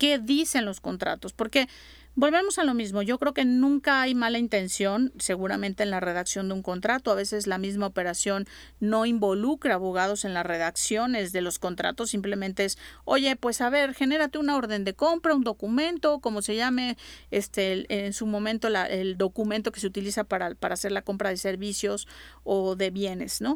¿Qué 0.01 0.17
dicen 0.17 0.65
los 0.65 0.81
contratos? 0.81 1.31
Porque 1.31 1.67
Volvemos 2.13 2.59
a 2.59 2.65
lo 2.65 2.73
mismo. 2.73 3.03
Yo 3.03 3.17
creo 3.19 3.33
que 3.33 3.45
nunca 3.45 4.01
hay 4.01 4.15
mala 4.15 4.37
intención, 4.37 5.13
seguramente 5.17 5.83
en 5.83 5.91
la 5.91 6.01
redacción 6.01 6.49
de 6.49 6.55
un 6.55 6.61
contrato. 6.61 7.09
A 7.09 7.15
veces 7.15 7.47
la 7.47 7.57
misma 7.57 7.87
operación 7.87 8.47
no 8.81 9.05
involucra 9.05 9.75
abogados 9.75 10.25
en 10.25 10.33
las 10.33 10.45
redacciones 10.45 11.31
de 11.31 11.39
los 11.39 11.57
contratos. 11.57 12.09
Simplemente 12.09 12.65
es, 12.65 12.77
oye, 13.05 13.37
pues 13.37 13.61
a 13.61 13.69
ver, 13.69 13.93
genérate 13.93 14.39
una 14.39 14.57
orden 14.57 14.83
de 14.83 14.93
compra, 14.93 15.35
un 15.35 15.45
documento, 15.45 16.19
como 16.19 16.41
se 16.41 16.57
llame 16.57 16.97
este, 17.29 17.85
en 18.05 18.11
su 18.11 18.25
momento 18.25 18.67
el 18.67 19.17
documento 19.17 19.71
que 19.71 19.79
se 19.79 19.87
utiliza 19.87 20.25
para, 20.25 20.53
para 20.55 20.73
hacer 20.73 20.91
la 20.91 21.03
compra 21.03 21.29
de 21.29 21.37
servicios 21.37 22.09
o 22.43 22.75
de 22.75 22.89
bienes, 22.89 23.39
¿no? 23.39 23.55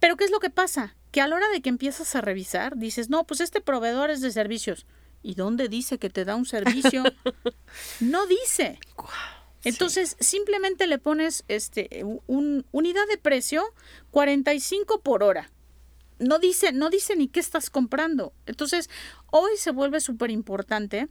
Pero 0.00 0.16
¿qué 0.16 0.24
es 0.24 0.32
lo 0.32 0.40
que 0.40 0.50
pasa? 0.50 0.96
Que 1.12 1.20
a 1.20 1.28
la 1.28 1.36
hora 1.36 1.48
de 1.50 1.62
que 1.62 1.68
empiezas 1.68 2.16
a 2.16 2.22
revisar, 2.22 2.76
dices, 2.76 3.08
no, 3.08 3.22
pues 3.22 3.40
este 3.40 3.60
proveedor 3.60 4.10
es 4.10 4.20
de 4.20 4.32
servicios. 4.32 4.84
¿Y 5.22 5.34
dónde 5.34 5.68
dice 5.68 5.98
que 5.98 6.10
te 6.10 6.24
da 6.24 6.34
un 6.34 6.46
servicio? 6.46 7.04
no 8.00 8.26
dice. 8.26 8.78
Entonces, 9.64 10.16
simplemente 10.18 10.86
le 10.86 10.98
pones 10.98 11.44
este 11.48 12.04
un 12.26 12.66
unidad 12.72 13.06
de 13.08 13.18
precio 13.18 13.62
45 14.10 15.00
por 15.00 15.22
hora. 15.22 15.50
No 16.18 16.38
dice, 16.38 16.72
no 16.72 16.90
dice 16.90 17.16
ni 17.16 17.28
qué 17.28 17.40
estás 17.40 17.70
comprando. 17.70 18.32
Entonces, 18.46 18.90
hoy 19.30 19.52
se 19.56 19.70
vuelve 19.70 20.00
súper 20.00 20.30
importante 20.30 21.08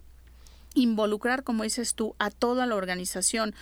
involucrar, 0.74 1.44
como 1.44 1.64
dices 1.64 1.96
tú, 1.96 2.16
a 2.20 2.30
toda 2.30 2.66
la 2.66 2.76
organización. 2.76 3.54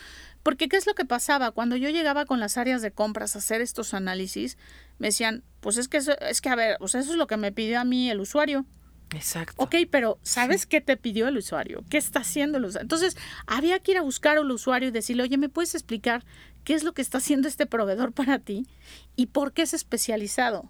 Porque, 0.43 0.69
¿qué 0.69 0.77
es 0.77 0.87
lo 0.87 0.93
que 0.93 1.05
pasaba? 1.05 1.51
Cuando 1.51 1.75
yo 1.75 1.89
llegaba 1.89 2.25
con 2.25 2.39
las 2.39 2.57
áreas 2.57 2.81
de 2.81 2.91
compras 2.91 3.35
a 3.35 3.39
hacer 3.39 3.61
estos 3.61 3.93
análisis, 3.93 4.57
me 4.97 5.07
decían, 5.07 5.43
pues 5.59 5.77
es 5.77 5.87
que, 5.87 5.97
es 5.97 6.41
que 6.41 6.49
a 6.49 6.55
ver, 6.55 6.77
pues 6.79 6.95
eso 6.95 7.11
es 7.11 7.17
lo 7.17 7.27
que 7.27 7.37
me 7.37 7.51
pidió 7.51 7.79
a 7.79 7.83
mí 7.83 8.09
el 8.09 8.19
usuario. 8.19 8.65
Exacto. 9.15 9.55
Ok, 9.57 9.75
pero 9.89 10.19
¿sabes 10.21 10.65
qué 10.65 10.81
te 10.81 10.97
pidió 10.97 11.27
el 11.27 11.37
usuario? 11.37 11.83
¿Qué 11.89 11.97
está 11.97 12.19
haciendo 12.19 12.57
el 12.57 12.65
usuario? 12.65 12.83
Entonces, 12.83 13.17
había 13.47 13.79
que 13.79 13.93
ir 13.93 13.97
a 13.97 14.01
buscar 14.01 14.37
al 14.37 14.51
usuario 14.51 14.89
y 14.89 14.91
decirle, 14.91 15.23
oye, 15.23 15.37
¿me 15.37 15.49
puedes 15.49 15.73
explicar 15.73 16.23
qué 16.63 16.73
es 16.73 16.83
lo 16.83 16.93
que 16.93 17.01
está 17.01 17.17
haciendo 17.17 17.47
este 17.47 17.65
proveedor 17.65 18.11
para 18.11 18.39
ti 18.39 18.67
y 19.15 19.27
por 19.27 19.53
qué 19.53 19.63
es 19.63 19.73
especializado? 19.73 20.69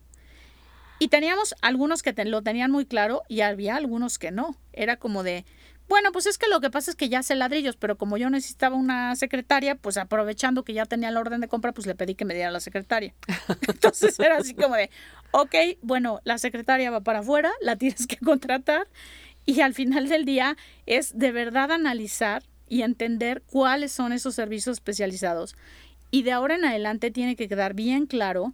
Y 1.00 1.08
teníamos 1.08 1.56
algunos 1.62 2.04
que 2.04 2.14
lo 2.26 2.42
tenían 2.42 2.72
muy 2.72 2.86
claro 2.86 3.24
y 3.30 3.42
había 3.42 3.78
algunos 3.78 4.20
que 4.20 4.32
no. 4.32 4.58
Era 4.74 4.98
como 4.98 5.24
de, 5.24 5.46
bueno, 5.90 6.12
pues 6.12 6.28
es 6.28 6.38
que 6.38 6.48
lo 6.48 6.62
que 6.62 6.70
pasa 6.70 6.92
es 6.92 6.96
que 6.96 7.10
ya 7.10 7.20
hace 7.20 7.34
ladrillos, 7.36 7.76
pero 7.76 7.98
como 7.98 8.16
yo 8.18 8.30
necesitaba 8.30 8.76
una 8.76 9.16
secretaria, 9.16 9.74
pues 9.74 9.98
aprovechando 9.98 10.64
que 10.64 10.74
ya 10.74 10.86
tenía 10.86 11.10
la 11.10 11.20
orden 11.20 11.42
de 11.42 11.48
compra, 11.48 11.72
pues 11.72 11.88
le 11.88 11.96
pedí 11.96 12.14
que 12.14 12.26
me 12.26 12.36
diera 12.36 12.52
la 12.52 12.60
secretaria. 12.60 13.16
Entonces 13.68 14.18
era 14.20 14.38
así 14.38 14.54
como 14.54 14.76
de, 14.76 14.92
ok, 15.32 15.56
bueno, 15.82 16.22
la 16.24 16.38
secretaria 16.38 16.92
va 16.92 17.02
para 17.02 17.20
afuera, 17.20 17.52
la 17.62 17.76
tienes 17.76 18.06
que 18.06 18.18
contratar 18.18 18.88
y 19.48 19.62
al 19.62 19.74
final 19.74 20.08
del 20.08 20.26
día 20.26 20.58
es 20.86 21.18
de 21.18 21.32
verdad 21.32 21.72
analizar 21.72 22.44
y 22.68 22.84
entender 22.84 23.42
cuáles 23.50 23.92
son 23.92 24.14
esos 24.14 24.36
servicios 24.36 24.78
especializados. 24.78 25.56
Y 26.12 26.22
de 26.22 26.34
ahora 26.34 26.56
en 26.56 26.66
adelante 26.66 27.10
tiene 27.10 27.36
que 27.36 27.48
quedar 27.48 27.74
bien 27.74 28.06
claro, 28.06 28.54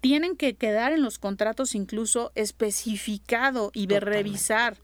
tienen 0.00 0.34
que 0.34 0.54
quedar 0.54 0.92
en 0.92 1.02
los 1.02 1.18
contratos 1.18 1.74
incluso 1.74 2.32
especificado 2.34 3.70
y 3.74 3.86
de 3.86 4.00
revisar. 4.00 4.78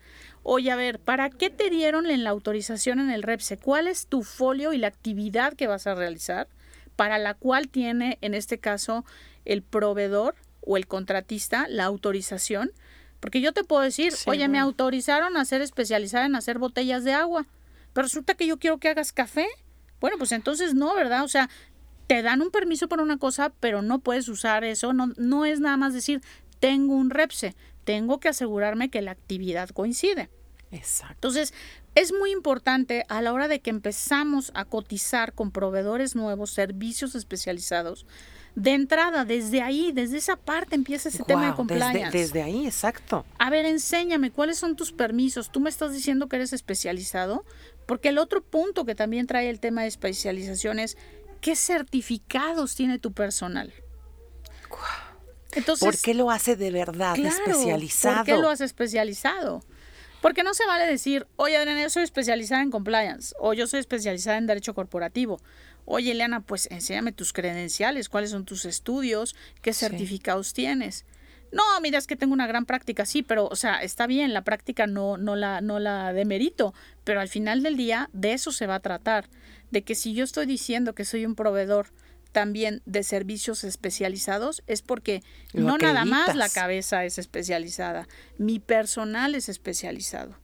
Oye, 0.49 0.71
a 0.71 0.77
ver, 0.77 1.01
¿para 1.01 1.29
qué 1.29 1.51
te 1.51 1.71
dieron 1.71 2.09
en 2.09 2.23
la 2.23 2.31
autorización 2.31 3.01
en 3.01 3.11
el 3.11 3.25
REPSE? 3.25 3.57
¿Cuál 3.57 3.89
es 3.89 4.07
tu 4.07 4.23
folio 4.23 4.73
y 4.73 4.79
la 4.79 4.87
actividad 4.87 5.55
que 5.55 5.67
vas 5.67 5.89
a 5.89 5.97
realizar? 5.97 6.47
Para 6.95 7.19
la 7.19 7.35
cual 7.35 7.67
tiene, 7.67 8.17
en 8.21 8.33
este 8.33 8.59
caso, 8.59 9.05
el 9.45 9.63
proveedor 9.63 10.37
o 10.61 10.77
el 10.77 10.87
contratista 10.87 11.67
la 11.67 11.85
autorización. 11.87 12.71
Porque 13.19 13.41
yo 13.41 13.53
te 13.53 13.65
puedo 13.65 13.83
decir, 13.83 14.13
oye, 14.27 14.47
me 14.47 14.61
autorizaron 14.61 15.37
a 15.37 15.45
ser 15.45 15.63
especializada 15.63 16.27
en 16.27 16.37
hacer 16.37 16.61
botellas 16.61 17.03
de 17.03 17.13
agua, 17.13 17.49
pero 17.93 18.05
resulta 18.05 18.35
que 18.35 18.47
yo 18.47 18.61
quiero 18.61 18.79
que 18.79 18.89
hagas 18.89 19.13
café. 19.13 19.49
Bueno, 19.99 20.17
pues 20.17 20.31
entonces 20.31 20.75
no, 20.75 20.95
¿verdad? 20.95 21.25
O 21.25 21.29
sea, 21.29 21.51
te 22.07 22.23
dan 22.23 22.41
un 22.41 22.53
permiso 22.53 22.87
para 22.87 23.03
una 23.03 23.19
cosa, 23.19 23.53
pero 23.59 23.83
no 23.83 23.99
puedes 23.99 24.29
usar 24.29 24.63
eso. 24.63 24.93
No, 24.93 25.09
no 25.17 25.45
es 25.45 25.59
nada 25.59 25.77
más 25.77 25.93
decir, 25.93 26.23
tengo 26.61 26.95
un 26.95 27.11
REPSE, 27.11 27.57
tengo 27.83 28.21
que 28.21 28.29
asegurarme 28.29 28.91
que 28.91 29.03
la 29.03 29.11
actividad 29.11 29.71
coincide. 29.71 30.31
Exacto. 30.71 31.15
Entonces, 31.15 31.55
es 31.95 32.13
muy 32.13 32.31
importante 32.31 33.05
a 33.09 33.23
la 33.23 33.33
hora 33.33 33.49
de 33.49 33.61
que 33.61 33.71
empezamos 33.71 34.51
a 34.55 34.65
cotizar 34.65 35.33
con 35.33 35.51
proveedores 35.51 36.15
nuevos, 36.17 36.51
servicios 36.51 37.15
especializados, 37.15 38.07
de 38.57 38.73
entrada, 38.73 39.27
desde 39.27 39.61
ahí, 39.61 39.93
desde 39.93 40.17
esa 40.17 40.37
parte 40.37 40.75
empieza 40.75 41.11
ese 41.11 41.23
tema 41.23 41.49
de 41.49 41.55
compliance. 41.55 42.11
Desde, 42.11 42.43
ahí, 42.43 42.67
exacto. 42.67 43.27
A 43.39 43.51
ver, 43.51 43.67
enséñame, 43.67 44.31
¿cuáles 44.31 44.59
son 44.59 44.77
tus 44.77 44.93
permisos? 44.93 45.53
Tú 45.53 45.61
me 45.61 45.69
estás 45.69 45.93
diciendo 45.93 46.27
que 46.29 46.37
eres 46.37 46.55
especializado, 46.55 47.45
porque 47.85 48.09
el 48.09 48.19
otro 48.19 48.43
punto 48.43 48.87
que 48.87 48.95
también 48.95 49.27
trae 49.27 49.51
el 49.51 49.61
tema 49.61 49.83
de 49.83 49.89
especialización 49.89 50.79
es, 50.79 50.97
¿qué 51.43 51.55
certificados 51.55 52.75
tiene 52.75 52.99
tu 52.99 53.13
personal? 53.13 53.75
Entonces, 55.53 55.87
¿Por 55.87 55.99
qué 55.99 56.15
lo 56.15 56.31
hace 56.31 56.57
de 56.57 56.71
verdad 56.71 57.19
especializado? 57.19 58.17
¿Por 58.17 58.25
qué 58.25 58.37
lo 58.39 58.49
hace 58.49 58.65
especializado? 58.65 59.63
Porque 60.21 60.43
no 60.43 60.55
se 60.55 60.67
vale 60.67 60.87
decir, 60.87 61.27
oye 61.37 61.57
Adriana, 61.57 61.83
yo 61.83 61.91
soy 61.91 62.03
especializada 62.03 62.63
en 62.63 62.71
compliance 62.71 63.35
o 63.39 63.53
yo 63.53 63.67
soy 63.67 63.81
especializada 63.81 64.39
en 64.39 64.47
derecho 64.47 64.75
corporativo. 64.75 65.41
Oye 65.85 66.13
Eliana, 66.13 66.41
pues 66.41 66.69
enséñame 66.71 67.13
tus 67.13 67.33
credenciales, 67.33 68.09
cuáles 68.09 68.31
son 68.31 68.45
tus 68.45 68.65
estudios, 68.65 69.37
qué 69.63 69.73
certificados 69.73 70.53
tienes. 70.53 71.05
No, 71.53 71.63
mira, 71.81 71.99
es 71.99 72.07
que 72.07 72.17
tengo 72.17 72.35
una 72.35 72.47
gran 72.47 72.67
práctica, 72.67 73.07
sí, 73.07 73.23
pero, 73.23 73.47
o 73.47 73.57
sea, 73.57 73.83
está 73.83 74.07
bien, 74.07 74.35
la 74.35 74.43
práctica 74.43 74.87
no, 74.87 75.17
no, 75.17 75.37
la, 75.37 75.61
no 75.61 75.79
la 75.79 76.13
demerito, 76.13 76.75
pero 77.05 77.21
al 77.21 77.29
final 77.29 77.63
del 77.63 77.77
día 77.77 78.11
de 78.13 78.33
eso 78.33 78.51
se 78.51 78.67
va 78.67 78.77
a 78.77 78.81
tratar, 78.81 79.29
de 79.71 79.83
que 79.83 79.95
si 79.95 80.13
yo 80.13 80.25
estoy 80.25 80.47
diciendo 80.47 80.95
que 80.95 81.05
soy 81.05 81.25
un 81.25 81.37
proveedor 81.37 81.89
también 82.37 82.83
de 82.85 83.03
servicios 83.03 83.65
especializados, 83.65 84.63
es 84.67 84.83
porque 84.83 85.23
no 85.55 85.79
nada 85.79 86.05
más 86.05 86.37
la 86.37 86.51
cabeza 86.51 87.07
es 87.07 87.17
especializada, 87.17 88.09
mi 88.37 88.59
personal 88.59 89.35
es 89.35 89.49
especializado. 89.49 90.37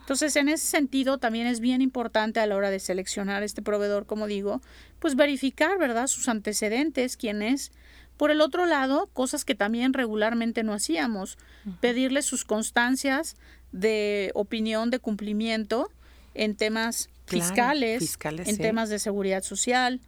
Entonces, 0.00 0.34
en 0.36 0.48
ese 0.48 0.66
sentido, 0.66 1.18
también 1.18 1.46
es 1.46 1.60
bien 1.60 1.82
importante 1.82 2.40
a 2.40 2.46
la 2.46 2.56
hora 2.56 2.70
de 2.70 2.78
seleccionar 2.78 3.42
este 3.42 3.60
proveedor, 3.60 4.06
como 4.06 4.26
digo, 4.26 4.62
pues 4.98 5.14
verificar, 5.14 5.76
¿verdad?, 5.78 6.06
sus 6.06 6.26
antecedentes, 6.30 7.18
quién 7.18 7.42
es. 7.42 7.70
Por 8.16 8.30
el 8.30 8.40
otro 8.40 8.64
lado, 8.64 9.10
cosas 9.12 9.44
que 9.44 9.54
también 9.54 9.92
regularmente 9.92 10.62
no 10.62 10.72
hacíamos, 10.72 11.36
pedirle 11.82 12.22
sus 12.22 12.46
constancias 12.46 13.36
de 13.72 14.30
opinión 14.32 14.88
de 14.88 15.00
cumplimiento 15.00 15.90
en 16.32 16.56
temas 16.56 17.10
fiscales, 17.26 18.18
en 18.24 18.56
temas 18.56 18.88
de 18.88 18.98
seguridad 18.98 19.42
social, 19.42 20.00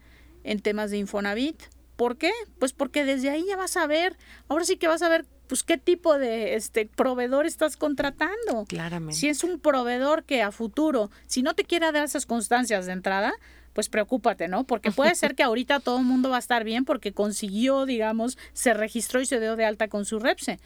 en 0.49 0.61
temas 0.61 0.91
de 0.91 0.99
Infonavit. 0.99 1.61
¿Por 1.97 2.17
qué? 2.17 2.33
Pues 2.59 2.73
porque 2.73 3.05
desde 3.05 3.31
ahí 3.31 3.45
ya 3.47 3.57
vas 3.57 3.77
a 3.77 3.87
ver, 3.87 4.17
ahora 4.49 4.65
sí 4.65 4.77
que 4.77 4.89
vas 4.89 5.03
a 5.03 5.09
ver 5.09 5.27
pues 5.47 5.63
qué 5.63 5.79
tipo 5.79 6.19
de 6.19 6.55
este 6.55 6.87
proveedor 6.87 7.47
estás 7.47 7.77
contratando. 7.77 8.67
Claramente. 8.69 9.17
Si 9.17 9.29
es 9.29 9.45
un 9.45 9.59
proveedor 9.59 10.25
que 10.25 10.43
a 10.43 10.53
futuro, 10.53 11.11
si 11.27 11.43
no 11.43 11.55
te 11.55 11.65
quiere 11.65 11.91
dar 11.91 12.05
esas 12.05 12.27
constancias 12.27 12.87
de 12.87 12.93
entrada, 12.93 13.33
pues 13.73 13.89
preocúpate, 13.89 14.49
¿no? 14.49 14.65
Porque 14.65 14.91
puede 14.91 15.15
ser 15.15 15.35
que 15.35 15.43
ahorita 15.43 15.81
todo 15.81 15.99
el 15.99 16.05
mundo 16.05 16.31
va 16.31 16.37
a 16.37 16.41
estar 16.41 16.65
bien 16.65 16.85
porque 16.85 17.13
consiguió, 17.13 17.87
digamos, 17.87 18.39
se 18.53 18.75
registró 18.75 19.21
y 19.21 19.27
se 19.27 19.41
dio 19.41 19.57
de 19.57 19.65
alta 19.65 19.89
con 19.89 20.05
su 20.05 20.19
REPSE. 20.19 20.59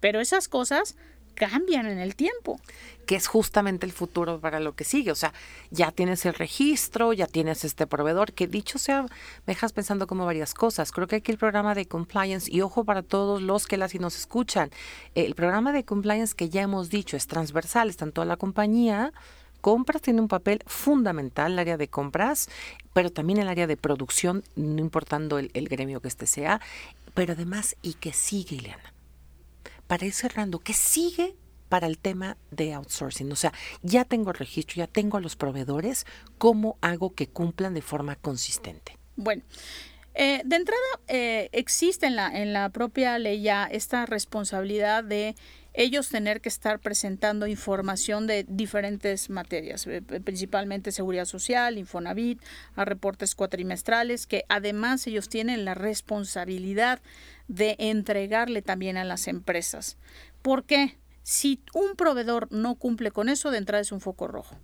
Pero 0.00 0.20
esas 0.20 0.48
cosas 0.48 0.96
cambian 1.38 1.86
en 1.86 1.98
el 1.98 2.14
tiempo. 2.14 2.60
Que 3.06 3.16
es 3.16 3.26
justamente 3.26 3.86
el 3.86 3.92
futuro 3.92 4.38
para 4.38 4.60
lo 4.60 4.74
que 4.74 4.84
sigue. 4.84 5.10
O 5.12 5.14
sea, 5.14 5.32
ya 5.70 5.92
tienes 5.92 6.26
el 6.26 6.34
registro, 6.34 7.14
ya 7.14 7.26
tienes 7.26 7.64
este 7.64 7.86
proveedor, 7.86 8.34
que 8.34 8.46
dicho 8.46 8.78
sea, 8.78 9.02
me 9.02 9.54
dejas 9.54 9.72
pensando 9.72 10.06
como 10.06 10.26
varias 10.26 10.52
cosas. 10.52 10.92
Creo 10.92 11.06
que 11.06 11.16
aquí 11.16 11.32
el 11.32 11.38
programa 11.38 11.74
de 11.74 11.86
compliance, 11.86 12.50
y 12.52 12.60
ojo 12.60 12.84
para 12.84 13.02
todos 13.02 13.40
los 13.40 13.66
que 13.66 13.78
las 13.78 13.94
y 13.94 13.98
nos 13.98 14.16
escuchan, 14.16 14.70
el 15.14 15.34
programa 15.34 15.72
de 15.72 15.84
compliance 15.84 16.34
que 16.34 16.50
ya 16.50 16.62
hemos 16.62 16.90
dicho 16.90 17.16
es 17.16 17.26
transversal, 17.26 17.88
está 17.88 18.04
en 18.04 18.12
toda 18.12 18.26
la 18.26 18.36
compañía. 18.36 19.12
Compras 19.60 20.02
tiene 20.02 20.20
un 20.20 20.28
papel 20.28 20.62
fundamental, 20.66 21.52
el 21.52 21.58
área 21.58 21.76
de 21.76 21.88
compras, 21.88 22.48
pero 22.92 23.10
también 23.10 23.38
el 23.38 23.48
área 23.48 23.66
de 23.66 23.76
producción, 23.76 24.44
no 24.54 24.80
importando 24.80 25.38
el, 25.38 25.68
gremio 25.68 26.00
que 26.00 26.08
este 26.08 26.26
sea, 26.26 26.60
pero 27.14 27.32
además, 27.32 27.76
y 27.82 27.94
que 27.94 28.12
sigue, 28.12 28.56
Ileana 28.56 28.97
para 29.88 30.06
ir 30.06 30.12
cerrando, 30.12 30.60
¿qué 30.60 30.72
sigue 30.74 31.34
para 31.68 31.88
el 31.88 31.98
tema 31.98 32.36
de 32.52 32.74
outsourcing? 32.74 33.32
O 33.32 33.36
sea, 33.36 33.52
ya 33.82 34.04
tengo 34.04 34.30
el 34.30 34.36
registro, 34.36 34.76
ya 34.76 34.86
tengo 34.86 35.16
a 35.16 35.20
los 35.20 35.34
proveedores, 35.34 36.06
¿cómo 36.38 36.78
hago 36.80 37.14
que 37.14 37.26
cumplan 37.26 37.74
de 37.74 37.82
forma 37.82 38.14
consistente? 38.14 38.96
Bueno. 39.16 39.42
Eh, 40.20 40.42
de 40.44 40.56
entrada, 40.56 40.80
eh, 41.06 41.48
existe 41.52 42.06
en 42.06 42.16
la, 42.16 42.26
en 42.36 42.52
la 42.52 42.70
propia 42.70 43.20
ley 43.20 43.40
ya 43.40 43.66
esta 43.70 44.04
responsabilidad 44.04 45.04
de 45.04 45.36
ellos 45.78 46.08
tener 46.08 46.40
que 46.40 46.48
estar 46.48 46.80
presentando 46.80 47.46
información 47.46 48.26
de 48.26 48.44
diferentes 48.48 49.30
materias, 49.30 49.86
eh, 49.86 50.02
principalmente 50.02 50.90
seguridad 50.90 51.24
social, 51.24 51.78
Infonavit, 51.78 52.42
a 52.74 52.84
reportes 52.84 53.36
cuatrimestrales, 53.36 54.26
que 54.26 54.44
además 54.48 55.06
ellos 55.06 55.28
tienen 55.28 55.64
la 55.64 55.74
responsabilidad 55.74 57.00
de 57.46 57.76
entregarle 57.78 58.60
también 58.60 58.96
a 58.96 59.04
las 59.04 59.28
empresas. 59.28 59.98
¿Por 60.42 60.64
qué? 60.64 60.98
Si 61.22 61.62
un 61.72 61.94
proveedor 61.94 62.48
no 62.50 62.74
cumple 62.74 63.12
con 63.12 63.28
eso, 63.28 63.52
de 63.52 63.58
entrada 63.58 63.80
es 63.80 63.92
un 63.92 64.00
foco 64.00 64.26
rojo. 64.26 64.58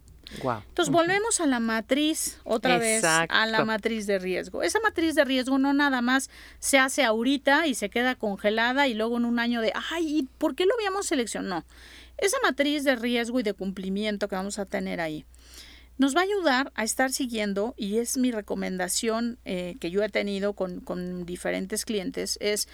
Entonces 0.69 0.93
volvemos 0.93 1.41
a 1.41 1.47
la 1.47 1.61
matriz, 1.61 2.39
otra 2.45 2.79
vez, 2.79 3.05
a 3.05 3.47
la 3.47 3.65
matriz 3.65 4.07
de 4.07 4.19
riesgo. 4.19 4.63
Esa 4.63 4.81
matriz 4.81 5.15
de 5.15 5.25
riesgo 5.25 5.59
no 5.59 5.73
nada 5.73 6.03
más 6.03 6.31
se 6.59 6.79
hace 6.79 7.05
ahorita 7.05 7.67
y 7.67 7.75
se 7.75 7.91
queda 7.91 8.15
congelada 8.15 8.89
y 8.89 8.95
luego 8.95 9.17
en 9.17 9.25
un 9.25 9.39
año 9.39 9.61
de, 9.61 9.73
ay, 9.91 10.29
¿por 10.39 10.55
qué 10.55 10.67
lo 10.67 10.75
habíamos 10.75 11.07
seleccionado? 11.07 11.65
Esa 12.19 12.37
matriz 12.43 12.85
de 12.85 12.97
riesgo 12.97 13.41
y 13.41 13.43
de 13.43 13.55
cumplimiento 13.55 14.29
que 14.29 14.37
vamos 14.37 14.59
a 14.59 14.67
tener 14.67 15.01
ahí 15.01 15.25
nos 15.97 16.17
va 16.17 16.21
a 16.21 16.25
ayudar 16.25 16.73
a 16.75 16.85
estar 16.85 17.13
siguiendo, 17.13 17.75
y 17.77 17.99
es 17.99 18.17
mi 18.17 18.33
recomendación 18.33 19.39
eh, 19.45 19.77
que 19.81 19.91
yo 19.91 20.03
he 20.03 20.09
tenido 20.09 20.55
con, 20.55 20.81
con 20.81 21.25
diferentes 21.25 21.85
clientes, 21.85 22.37
es, 22.41 22.69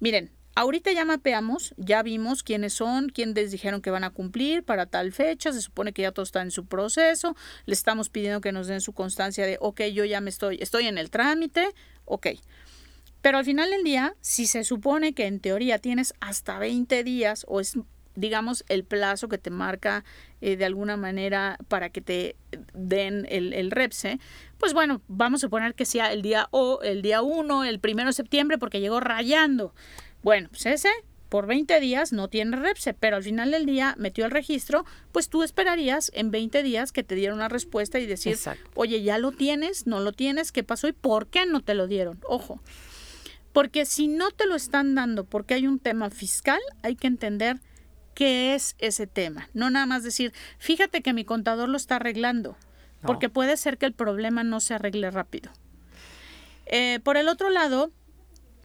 miren, 0.00 0.30
Ahorita 0.58 0.90
ya 0.90 1.04
mapeamos, 1.04 1.74
ya 1.76 2.02
vimos 2.02 2.42
quiénes 2.42 2.72
son, 2.72 3.10
quiénes 3.10 3.50
dijeron 3.50 3.82
que 3.82 3.90
van 3.90 4.04
a 4.04 4.10
cumplir 4.10 4.62
para 4.62 4.86
tal 4.86 5.12
fecha, 5.12 5.52
se 5.52 5.60
supone 5.60 5.92
que 5.92 6.00
ya 6.00 6.12
todo 6.12 6.22
está 6.22 6.40
en 6.40 6.50
su 6.50 6.64
proceso, 6.64 7.36
le 7.66 7.74
estamos 7.74 8.08
pidiendo 8.08 8.40
que 8.40 8.52
nos 8.52 8.66
den 8.66 8.80
su 8.80 8.94
constancia 8.94 9.44
de, 9.44 9.58
ok, 9.60 9.82
yo 9.92 10.06
ya 10.06 10.22
me 10.22 10.30
estoy, 10.30 10.56
estoy 10.62 10.86
en 10.86 10.96
el 10.96 11.10
trámite, 11.10 11.68
ok. 12.06 12.28
Pero 13.20 13.36
al 13.36 13.44
final 13.44 13.70
del 13.70 13.84
día, 13.84 14.14
si 14.22 14.46
se 14.46 14.64
supone 14.64 15.12
que 15.12 15.26
en 15.26 15.40
teoría 15.40 15.78
tienes 15.78 16.14
hasta 16.20 16.58
20 16.58 17.04
días 17.04 17.44
o 17.48 17.60
es 17.60 17.76
digamos, 18.14 18.64
el 18.70 18.82
plazo 18.82 19.28
que 19.28 19.36
te 19.36 19.50
marca 19.50 20.02
eh, 20.40 20.56
de 20.56 20.64
alguna 20.64 20.96
manera 20.96 21.58
para 21.68 21.90
que 21.90 22.00
te 22.00 22.34
den 22.72 23.26
el, 23.28 23.52
el, 23.52 23.70
REPSE, 23.70 24.18
pues 24.56 24.72
bueno, 24.72 25.02
vamos 25.06 25.40
a 25.40 25.46
suponer 25.48 25.74
que 25.74 25.84
sea 25.84 26.10
el 26.14 26.22
día 26.22 26.48
o 26.50 26.80
el 26.82 27.02
día 27.02 27.20
1, 27.20 27.64
el 27.64 27.78
primero 27.78 28.08
de 28.08 28.14
septiembre, 28.14 28.56
porque 28.56 28.80
llegó 28.80 29.00
rayando. 29.00 29.74
Bueno, 30.26 30.48
pues 30.48 30.66
ese 30.66 30.88
por 31.28 31.46
20 31.46 31.78
días 31.78 32.12
no 32.12 32.26
tiene 32.26 32.56
REPSE, 32.56 32.94
pero 32.94 33.14
al 33.14 33.22
final 33.22 33.52
del 33.52 33.64
día 33.64 33.94
metió 33.96 34.24
el 34.24 34.32
registro, 34.32 34.84
pues 35.12 35.28
tú 35.28 35.44
esperarías 35.44 36.10
en 36.16 36.32
20 36.32 36.64
días 36.64 36.90
que 36.90 37.04
te 37.04 37.14
dieran 37.14 37.36
una 37.36 37.48
respuesta 37.48 38.00
y 38.00 38.06
decir, 38.06 38.36
oye, 38.74 39.04
ya 39.04 39.18
lo 39.18 39.30
tienes, 39.30 39.86
no 39.86 40.00
lo 40.00 40.10
tienes, 40.10 40.50
¿qué 40.50 40.64
pasó 40.64 40.88
y 40.88 40.92
por 40.92 41.28
qué 41.28 41.46
no 41.46 41.60
te 41.60 41.74
lo 41.74 41.86
dieron? 41.86 42.18
Ojo, 42.24 42.60
porque 43.52 43.86
si 43.86 44.08
no 44.08 44.32
te 44.32 44.46
lo 44.46 44.56
están 44.56 44.96
dando 44.96 45.22
porque 45.22 45.54
hay 45.54 45.68
un 45.68 45.78
tema 45.78 46.10
fiscal, 46.10 46.58
hay 46.82 46.96
que 46.96 47.06
entender 47.06 47.60
qué 48.14 48.56
es 48.56 48.74
ese 48.80 49.06
tema, 49.06 49.48
no 49.54 49.70
nada 49.70 49.86
más 49.86 50.02
decir, 50.02 50.32
fíjate 50.58 51.02
que 51.02 51.12
mi 51.12 51.24
contador 51.24 51.68
lo 51.68 51.76
está 51.76 51.96
arreglando, 51.96 52.56
porque 53.00 53.28
puede 53.28 53.56
ser 53.56 53.78
que 53.78 53.86
el 53.86 53.92
problema 53.92 54.42
no 54.42 54.58
se 54.58 54.74
arregle 54.74 55.08
rápido. 55.12 55.52
Eh, 56.66 56.98
por 57.04 57.16
el 57.16 57.28
otro 57.28 57.48
lado, 57.48 57.92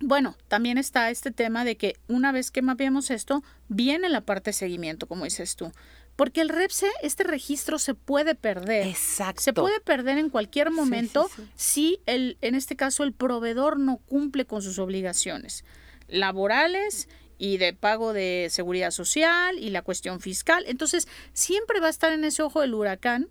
bueno, 0.02 0.36
también 0.48 0.78
está 0.78 1.10
este 1.10 1.32
tema 1.32 1.64
de 1.64 1.78
que 1.78 1.96
una 2.08 2.32
vez 2.32 2.52
que 2.52 2.62
mapeamos 2.62 3.12
esto, 3.12 3.44
viene 3.68 4.10
la 4.10 4.22
parte 4.22 4.50
de 4.50 4.54
seguimiento, 4.54 5.08
como 5.08 5.26
dices 5.26 5.56
tú. 5.56 5.72
Porque 6.16 6.42
el 6.42 6.50
REPSE, 6.50 6.88
este 7.02 7.24
registro 7.24 7.80
se 7.80 7.94
puede 7.96 8.36
perder. 8.36 8.88
Exacto. 8.88 9.42
Se 9.42 9.54
puede 9.54 9.80
perder 9.80 10.18
en 10.18 10.30
cualquier 10.30 10.70
momento 10.70 11.30
si 11.56 12.02
el, 12.06 12.38
en 12.42 12.56
este 12.56 12.76
caso 12.76 13.04
el 13.04 13.14
proveedor 13.14 13.80
no 13.80 13.98
cumple 13.98 14.46
con 14.46 14.62
sus 14.62 14.78
obligaciones 14.78 15.64
laborales 16.08 17.08
y 17.38 17.58
de 17.58 17.74
pago 17.74 18.14
de 18.14 18.50
seguridad 18.52 18.92
social 18.92 19.58
y 19.58 19.70
la 19.70 19.82
cuestión 19.82 20.20
fiscal. 20.20 20.64
Entonces, 20.68 21.08
siempre 21.34 21.80
va 21.80 21.88
a 21.88 21.92
estar 21.92 22.12
en 22.12 22.24
ese 22.24 22.44
ojo 22.44 22.62
del 22.62 22.74
huracán 22.74 23.30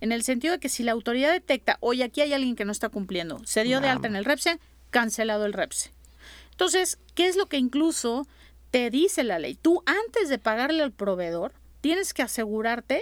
en 0.00 0.10
el 0.10 0.24
sentido 0.24 0.54
de 0.54 0.58
que 0.58 0.68
si 0.68 0.82
la 0.82 0.92
autoridad 0.92 1.30
detecta, 1.30 1.76
oye, 1.80 2.02
aquí 2.02 2.22
hay 2.22 2.32
alguien 2.32 2.56
que 2.56 2.64
no 2.64 2.72
está 2.72 2.88
cumpliendo, 2.88 3.40
se 3.44 3.62
dio 3.62 3.80
de 3.80 3.88
alta 3.88 4.08
en 4.08 4.16
el 4.16 4.24
REPSE, 4.24 4.58
cancelado 4.90 5.46
el 5.46 5.52
REPSE. 5.52 5.92
Entonces, 6.62 7.00
¿qué 7.16 7.26
es 7.26 7.34
lo 7.34 7.46
que 7.46 7.56
incluso 7.56 8.24
te 8.70 8.88
dice 8.88 9.24
la 9.24 9.40
ley? 9.40 9.56
Tú 9.56 9.82
antes 9.84 10.28
de 10.28 10.38
pagarle 10.38 10.84
al 10.84 10.92
proveedor, 10.92 11.54
tienes 11.80 12.14
que 12.14 12.22
asegurarte 12.22 13.00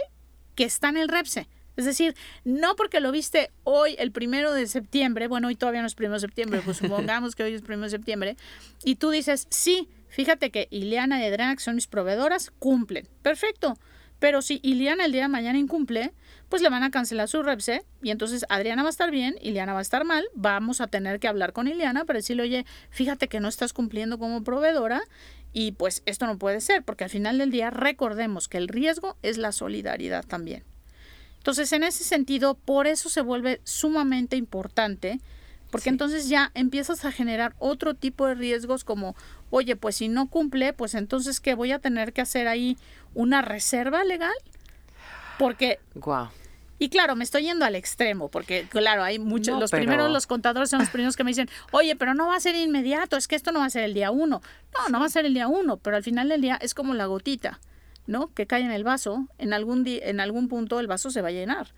que 0.55 0.65
está 0.65 0.89
en 0.89 0.97
el 0.97 1.09
REPSE. 1.09 1.47
Es 1.77 1.85
decir, 1.85 2.17
no 2.45 2.75
porque 2.75 3.01
lo 3.01 3.13
viste 3.13 3.51
hoy, 3.65 3.97
el 3.99 4.13
primero 4.13 4.55
de 4.55 4.67
septiembre, 4.67 5.29
bueno, 5.29 5.49
hoy 5.49 5.57
todavía 5.57 5.83
no 5.83 5.89
es 5.89 5.95
primero 5.95 6.15
de 6.15 6.21
septiembre, 6.21 6.63
pues 6.65 6.77
supongamos 6.79 7.35
que 7.35 7.43
hoy 7.43 7.53
es 7.53 7.61
primero 7.61 7.83
de 7.83 7.91
septiembre, 7.91 8.39
y 8.83 8.95
tú 8.95 9.11
dices, 9.11 9.47
sí, 9.51 9.91
fíjate 10.09 10.51
que 10.51 10.67
Ileana 10.71 11.21
y 11.21 11.27
Adriana, 11.27 11.55
que 11.55 11.63
son 11.63 11.75
mis 11.75 11.87
proveedoras, 11.87 12.53
cumplen. 12.59 13.09
Perfecto. 13.21 13.77
Pero 14.21 14.43
si 14.43 14.61
Ileana 14.63 15.05
el 15.05 15.13
día 15.13 15.23
de 15.23 15.29
mañana 15.29 15.59
incumple, 15.59 16.13
pues 16.49 16.63
le 16.63 16.69
van 16.69 16.85
a 16.85 16.91
cancelar 16.91 17.27
su 17.27 17.43
REPSE 17.43 17.83
y 18.03 18.11
entonces 18.11 18.45
Adriana 18.49 18.83
va 18.83 18.89
a 18.89 18.91
estar 18.91 19.11
bien, 19.11 19.37
Ileana 19.41 19.73
va 19.73 19.81
a 19.81 19.83
estar 19.83 20.05
mal, 20.05 20.25
vamos 20.35 20.81
a 20.81 20.87
tener 20.87 21.19
que 21.19 21.27
hablar 21.27 21.53
con 21.53 21.67
Ileana 21.67 22.05
para 22.05 22.19
decirle, 22.19 22.45
oye, 22.45 22.67
fíjate 22.91 23.29
que 23.29 23.41
no 23.41 23.49
estás 23.49 23.73
cumpliendo 23.73 24.19
como 24.19 24.45
proveedora 24.45 25.01
y 25.53 25.73
pues 25.73 26.03
esto 26.07 26.27
no 26.27 26.39
puede 26.39 26.61
ser, 26.61 26.85
porque 26.85 27.05
al 27.05 27.11
final 27.11 27.39
del 27.39 27.51
día 27.51 27.71
recordemos 27.71 28.47
que 28.47 28.59
el 28.59 28.69
riesgo 28.69 29.17
es 29.23 29.39
la 29.39 29.53
solidaridad 29.53 30.25
también. 30.25 30.65
Entonces, 31.39 31.73
en 31.73 31.85
ese 31.85 32.05
sentido, 32.05 32.55
por 32.55 32.87
eso 32.87 33.09
se 33.09 33.23
vuelve 33.23 33.63
sumamente 33.65 34.37
importante 34.37 35.21
porque 35.71 35.89
entonces 35.89 36.29
ya 36.29 36.51
empiezas 36.55 37.05
a 37.05 37.13
generar 37.13 37.55
otro 37.59 37.95
tipo 37.95 38.27
de 38.27 38.35
riesgos 38.35 38.85
como, 38.85 39.17
oye, 39.51 39.77
pues 39.77 39.97
si 39.97 40.09
no 40.09 40.29
cumple, 40.29 40.73
pues 40.73 40.95
entonces 40.95 41.41
que 41.41 41.55
voy 41.55 41.73
a 41.73 41.79
tener 41.79 42.13
que 42.13 42.21
hacer 42.21 42.49
ahí 42.49 42.77
una 43.15 43.43
reserva 43.43 44.05
legal, 44.05 44.35
porque... 45.39 45.79
Wow. 45.95 46.29
Y 46.83 46.89
claro, 46.89 47.15
me 47.15 47.25
estoy 47.25 47.43
yendo 47.43 47.67
al 47.67 47.75
extremo, 47.75 48.31
porque 48.31 48.67
claro, 48.67 49.03
hay 49.03 49.19
muchos, 49.19 49.61
los 49.61 49.71
primeros, 49.71 50.11
los 50.11 50.27
contadores 50.27 50.71
son 50.71 50.79
los 50.79 50.89
primeros 50.89 51.15
que 51.15 51.25
me 51.25 51.31
dicen, 51.31 51.51
oye, 51.73 51.95
pero 51.95 52.15
no 52.15 52.29
va 52.29 52.37
a 52.37 52.41
ser 52.41 52.57
inmediato, 52.57 53.19
es 53.19 53.29
que 53.29 53.37
esto 53.37 53.53
no 53.53 53.59
va 53.59 53.67
a 53.67 53.71
ser 53.71 53.85
el 53.85 53.93
día 53.93 54.11
uno. 54.11 54.41
No, 54.79 54.89
no 54.89 54.99
va 54.99 55.05
a 55.05 55.11
ser 55.11 55.27
el 55.27 55.35
día 55.35 55.47
uno, 55.47 55.77
pero 55.77 55.97
al 55.97 56.03
final 56.03 56.31
del 56.31 56.41
día 56.41 56.59
es 56.63 56.73
como 56.73 56.95
la 56.95 57.05
gotita, 57.05 57.61
¿no? 58.07 58.33
Que 58.33 58.47
cae 58.47 58.63
en 58.63 58.71
el 58.71 58.83
vaso, 58.83 59.29
en 59.37 59.53
algún, 59.53 59.85
en 59.87 60.21
algún 60.21 60.49
punto 60.49 60.81
el 60.81 60.87
vaso 60.87 61.11
se 61.11 61.21
va 61.21 61.29
a 61.29 61.33
llenar. 61.33 61.75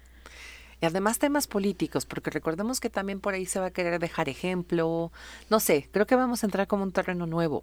Y 0.83 0.87
además 0.87 1.21
temas 1.21 1.47
políticos, 1.47 2.07
porque 2.07 2.31
recordemos 2.31 2.81
que 2.81 2.90
también 2.90 3.21
por 3.21 3.35
ahí 3.35 3.47
se 3.47 3.61
va 3.61 3.66
a 3.66 3.71
querer 3.71 4.01
dejar 4.01 4.29
ejemplo. 4.29 5.12
No 5.49 5.61
sé, 5.61 5.88
creo 5.92 6.07
que 6.09 6.16
vamos 6.16 6.42
a 6.42 6.47
entrar 6.49 6.66
como 6.66 6.83
un 6.83 6.90
terreno 6.90 7.25
nuevo. 7.25 7.62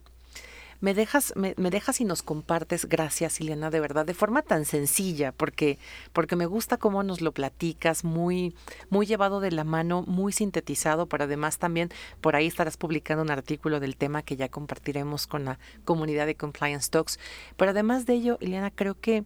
Me 0.79 0.93
dejas, 0.93 1.33
me, 1.35 1.53
dejas 1.53 1.99
y 1.99 2.05
nos 2.05 2.23
compartes, 2.23 2.85
gracias 2.85 3.41
Ileana, 3.41 3.69
de 3.69 3.81
verdad, 3.81 4.05
de 4.05 4.13
forma 4.13 4.41
tan 4.41 4.63
sencilla, 4.63 5.33
porque, 5.33 5.77
porque 6.13 6.37
me 6.37 6.45
gusta 6.45 6.77
cómo 6.77 7.03
nos 7.03 7.19
lo 7.19 7.33
platicas, 7.33 8.05
muy, 8.05 8.55
muy 8.89 9.05
llevado 9.05 9.41
de 9.41 9.51
la 9.51 9.65
mano, 9.65 10.05
muy 10.07 10.31
sintetizado, 10.31 11.07
pero 11.07 11.25
además 11.25 11.57
también 11.57 11.89
por 12.21 12.37
ahí 12.37 12.47
estarás 12.47 12.77
publicando 12.77 13.21
un 13.21 13.31
artículo 13.31 13.81
del 13.81 13.97
tema 13.97 14.21
que 14.21 14.37
ya 14.37 14.47
compartiremos 14.47 15.27
con 15.27 15.43
la 15.43 15.59
comunidad 15.83 16.25
de 16.25 16.35
Compliance 16.35 16.89
Talks. 16.89 17.19
Pero 17.57 17.71
además 17.71 18.05
de 18.05 18.13
ello, 18.13 18.37
Ileana, 18.39 18.71
creo 18.71 18.97
que 18.97 19.25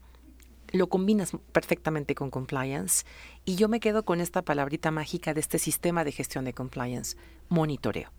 lo 0.74 0.90
combinas 0.90 1.32
perfectamente 1.54 2.16
con 2.16 2.30
compliance 2.30 3.06
y 3.46 3.56
yo 3.56 3.70
me 3.70 3.80
quedo 3.80 4.04
con 4.04 4.20
esta 4.20 4.42
palabrita 4.42 4.92
mágica 4.92 5.34
de 5.34 5.40
este 5.40 5.60
sistema 5.60 6.04
de 6.04 6.12
gestión 6.12 6.44
de 6.44 6.54
compliance, 6.54 7.16
monitoreo 7.48 8.12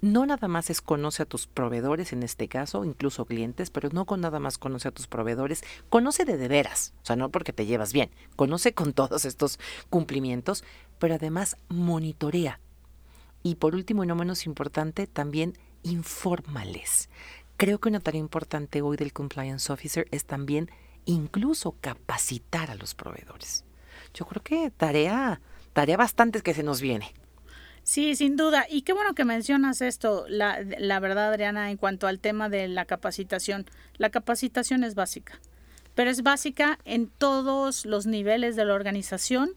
no 0.00 0.26
nada 0.26 0.48
más 0.48 0.70
es 0.70 0.80
conoce 0.80 1.22
a 1.22 1.26
tus 1.26 1.46
proveedores, 1.46 2.12
en 2.12 2.22
este 2.22 2.48
caso, 2.48 2.84
incluso 2.84 3.24
clientes, 3.24 3.70
pero 3.70 3.88
no 3.92 4.04
con 4.04 4.20
nada 4.20 4.40
más 4.40 4.58
conoce 4.58 4.88
a 4.88 4.90
tus 4.90 5.06
proveedores, 5.06 5.62
conoce 5.88 6.24
de 6.24 6.36
de 6.36 6.48
veras, 6.48 6.92
o 7.02 7.06
sea, 7.06 7.16
no 7.16 7.30
porque 7.30 7.52
te 7.52 7.66
llevas 7.66 7.92
bien, 7.92 8.10
conoce 8.36 8.74
con 8.74 8.92
todos 8.92 9.24
estos 9.24 9.58
cumplimientos, 9.90 10.64
pero 10.98 11.14
además 11.14 11.56
monitorea. 11.68 12.60
Y 13.44 13.56
por 13.56 13.74
último 13.74 14.04
y 14.04 14.06
no 14.06 14.14
menos 14.14 14.46
importante, 14.46 15.06
también 15.06 15.56
informales. 15.82 17.08
Creo 17.56 17.78
que 17.78 17.88
una 17.88 18.00
tarea 18.00 18.20
importante 18.20 18.82
hoy 18.82 18.96
del 18.96 19.12
compliance 19.12 19.72
officer 19.72 20.06
es 20.10 20.24
también 20.24 20.70
incluso 21.04 21.76
capacitar 21.80 22.70
a 22.70 22.74
los 22.74 22.94
proveedores. 22.94 23.64
Yo 24.14 24.26
creo 24.26 24.42
que 24.42 24.70
tarea, 24.70 25.40
tarea 25.72 25.96
bastante 25.96 26.40
que 26.42 26.54
se 26.54 26.62
nos 26.62 26.80
viene. 26.80 27.12
Sí, 27.82 28.14
sin 28.14 28.36
duda. 28.36 28.66
Y 28.70 28.82
qué 28.82 28.92
bueno 28.92 29.14
que 29.14 29.24
mencionas 29.24 29.80
esto, 29.80 30.24
la, 30.28 30.60
la 30.78 31.00
verdad, 31.00 31.30
Adriana, 31.30 31.70
en 31.70 31.76
cuanto 31.76 32.06
al 32.06 32.20
tema 32.20 32.48
de 32.48 32.68
la 32.68 32.84
capacitación. 32.84 33.66
La 33.96 34.10
capacitación 34.10 34.84
es 34.84 34.94
básica, 34.94 35.40
pero 35.94 36.10
es 36.10 36.22
básica 36.22 36.78
en 36.84 37.08
todos 37.08 37.84
los 37.84 38.06
niveles 38.06 38.54
de 38.54 38.64
la 38.64 38.74
organización 38.74 39.50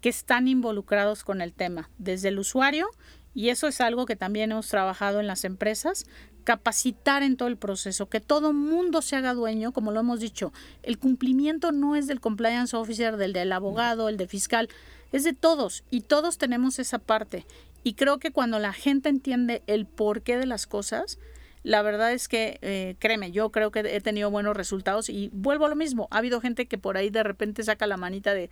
que 0.00 0.08
están 0.08 0.48
involucrados 0.48 1.24
con 1.24 1.40
el 1.40 1.52
tema, 1.52 1.90
desde 1.98 2.28
el 2.28 2.38
usuario, 2.38 2.88
y 3.32 3.48
eso 3.48 3.66
es 3.66 3.80
algo 3.80 4.06
que 4.06 4.16
también 4.16 4.52
hemos 4.52 4.68
trabajado 4.68 5.18
en 5.18 5.26
las 5.26 5.44
empresas, 5.44 6.04
capacitar 6.44 7.22
en 7.22 7.36
todo 7.36 7.48
el 7.48 7.56
proceso, 7.56 8.08
que 8.08 8.20
todo 8.20 8.52
mundo 8.52 9.02
se 9.02 9.16
haga 9.16 9.34
dueño, 9.34 9.72
como 9.72 9.90
lo 9.90 10.00
hemos 10.00 10.20
dicho, 10.20 10.52
el 10.82 10.98
cumplimiento 10.98 11.72
no 11.72 11.96
es 11.96 12.06
del 12.06 12.20
compliance 12.20 12.76
officer, 12.76 13.16
del 13.16 13.32
del 13.32 13.52
abogado, 13.52 14.08
el 14.08 14.16
de 14.16 14.28
fiscal, 14.28 14.68
es 15.12 15.24
de 15.24 15.32
todos 15.32 15.84
y 15.90 16.02
todos 16.02 16.38
tenemos 16.38 16.78
esa 16.78 16.98
parte. 16.98 17.46
Y 17.82 17.94
creo 17.94 18.18
que 18.18 18.30
cuando 18.30 18.58
la 18.58 18.72
gente 18.72 19.08
entiende 19.08 19.62
el 19.66 19.86
porqué 19.86 20.38
de 20.38 20.46
las 20.46 20.66
cosas, 20.66 21.18
la 21.64 21.80
verdad 21.80 22.12
es 22.12 22.28
que, 22.28 22.58
eh, 22.60 22.94
créeme, 22.98 23.32
yo 23.32 23.50
creo 23.50 23.70
que 23.70 23.80
he 23.80 24.00
tenido 24.02 24.30
buenos 24.30 24.54
resultados 24.54 25.08
y 25.08 25.30
vuelvo 25.32 25.64
a 25.64 25.70
lo 25.70 25.76
mismo. 25.76 26.08
Ha 26.10 26.18
habido 26.18 26.42
gente 26.42 26.66
que 26.66 26.76
por 26.76 26.98
ahí 26.98 27.08
de 27.08 27.22
repente 27.22 27.64
saca 27.64 27.86
la 27.86 27.96
manita 27.96 28.34
de, 28.34 28.50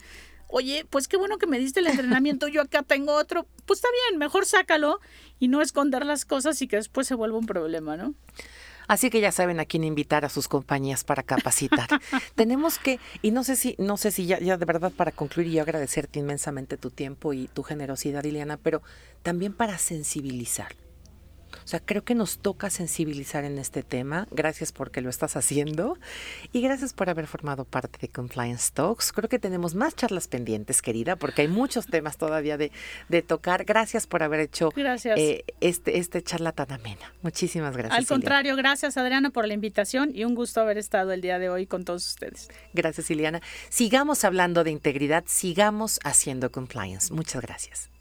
oye, 0.49 0.87
pues 0.89 1.09
qué 1.09 1.19
bueno 1.19 1.37
que 1.37 1.47
me 1.47 1.59
diste 1.59 1.81
el 1.81 1.89
entrenamiento, 1.89 2.49
yo 2.49 2.63
acá 2.63 2.83
tengo 2.83 3.15
otro. 3.15 3.47
Pues 3.67 3.79
está 3.79 3.89
bien, 4.09 4.19
mejor 4.19 4.47
sácalo 4.47 4.99
y 5.39 5.49
no 5.49 5.61
esconder 5.61 6.07
las 6.07 6.25
cosas 6.25 6.61
y 6.63 6.67
que 6.67 6.77
después 6.77 7.07
se 7.07 7.15
vuelva 7.15 7.37
un 7.37 7.45
problema, 7.45 7.99
¿no? 7.99 8.15
Así 8.89 9.11
que 9.11 9.21
ya 9.21 9.31
saben 9.31 9.61
a 9.61 9.67
quién 9.67 9.85
invitar 9.85 10.25
a 10.25 10.31
sus 10.31 10.49
compañías 10.49 11.05
para 11.05 11.23
capacitar. 11.23 11.89
Tenemos 12.35 12.79
que, 12.79 12.99
y 13.21 13.31
no 13.31 13.45
sé 13.45 13.57
si, 13.57 13.77
no 13.79 13.99
sé 13.99 14.11
si 14.11 14.25
ya, 14.25 14.41
ya 14.41 14.57
de 14.57 14.65
verdad 14.65 14.91
para 14.91 15.13
concluir 15.13 15.49
y 15.49 15.59
agradecerte 15.59 16.19
inmensamente 16.19 16.79
tu 16.79 16.91
tiempo 16.91 17.35
y 17.35 17.49
tu 17.49 17.63
generosidad, 17.63 18.25
Liliana, 18.25 18.57
pero 18.57 18.81
también 19.23 19.53
para 19.53 19.77
sensibilizar. 19.77 20.75
O 21.65 21.69
sea, 21.69 21.81
creo 21.81 22.05
que 22.05 22.15
nos 22.15 22.39
toca 22.39 22.71
sensibilizar 22.71 23.45
en 23.45 23.59
este 23.59 23.83
tema. 23.83 24.27
Gracias 24.31 24.73
porque 24.73 25.01
lo 25.01 25.11
estás 25.11 25.37
haciendo 25.37 25.99
y 26.53 26.61
gracias 26.61 26.93
por 26.93 27.11
haber 27.11 27.27
formado 27.27 27.65
parte 27.65 27.99
de 28.01 28.09
Compliance 28.09 28.71
Talks. 28.73 29.13
Creo 29.13 29.29
que 29.29 29.39
tenemos 29.39 29.75
más 29.75 29.95
charlas 29.95 30.29
pendientes, 30.29 30.83
querida, 30.83 31.17
porque 31.17 31.43
hay 31.43 31.49
muchos 31.49 31.87
temas 31.87 32.17
todavía 32.17 32.57
de, 32.57 32.71
tocar. 33.23 33.65
Gracias 33.65 34.07
por 34.07 34.23
haber 34.23 34.41
hecho 34.41 34.71
eh, 34.77 35.45
este, 35.61 35.99
este 35.99 36.23
charla 36.23 36.53
tan 36.53 36.73
amena. 36.73 37.13
Muchísimas 37.23 37.77
gracias. 37.77 37.99
Al 37.99 38.07
contrario, 38.07 38.57
gracias 38.57 38.97
Adriana 38.97 39.31
por 39.31 39.47
la 39.47 39.55
invitación 39.55 40.11
y 40.15 40.25
un 40.25 40.35
gusto 40.35 40.61
haber 40.61 40.79
estado 40.79 41.13
el 41.13 41.21
día 41.21 41.39
de 41.39 41.49
hoy 41.49 41.67
con 41.67 41.85
todos 41.85 42.07
ustedes. 42.07 42.49
Gracias, 42.73 43.11
Ileana. 43.11 43.41
Sigamos 43.69 44.25
hablando 44.25 44.65
de 44.65 44.71
integridad, 44.71 45.25
sigamos 45.27 46.01
haciendo 46.05 46.51
compliance. 46.51 47.13
Muchas 47.13 47.43
gracias. 47.43 47.92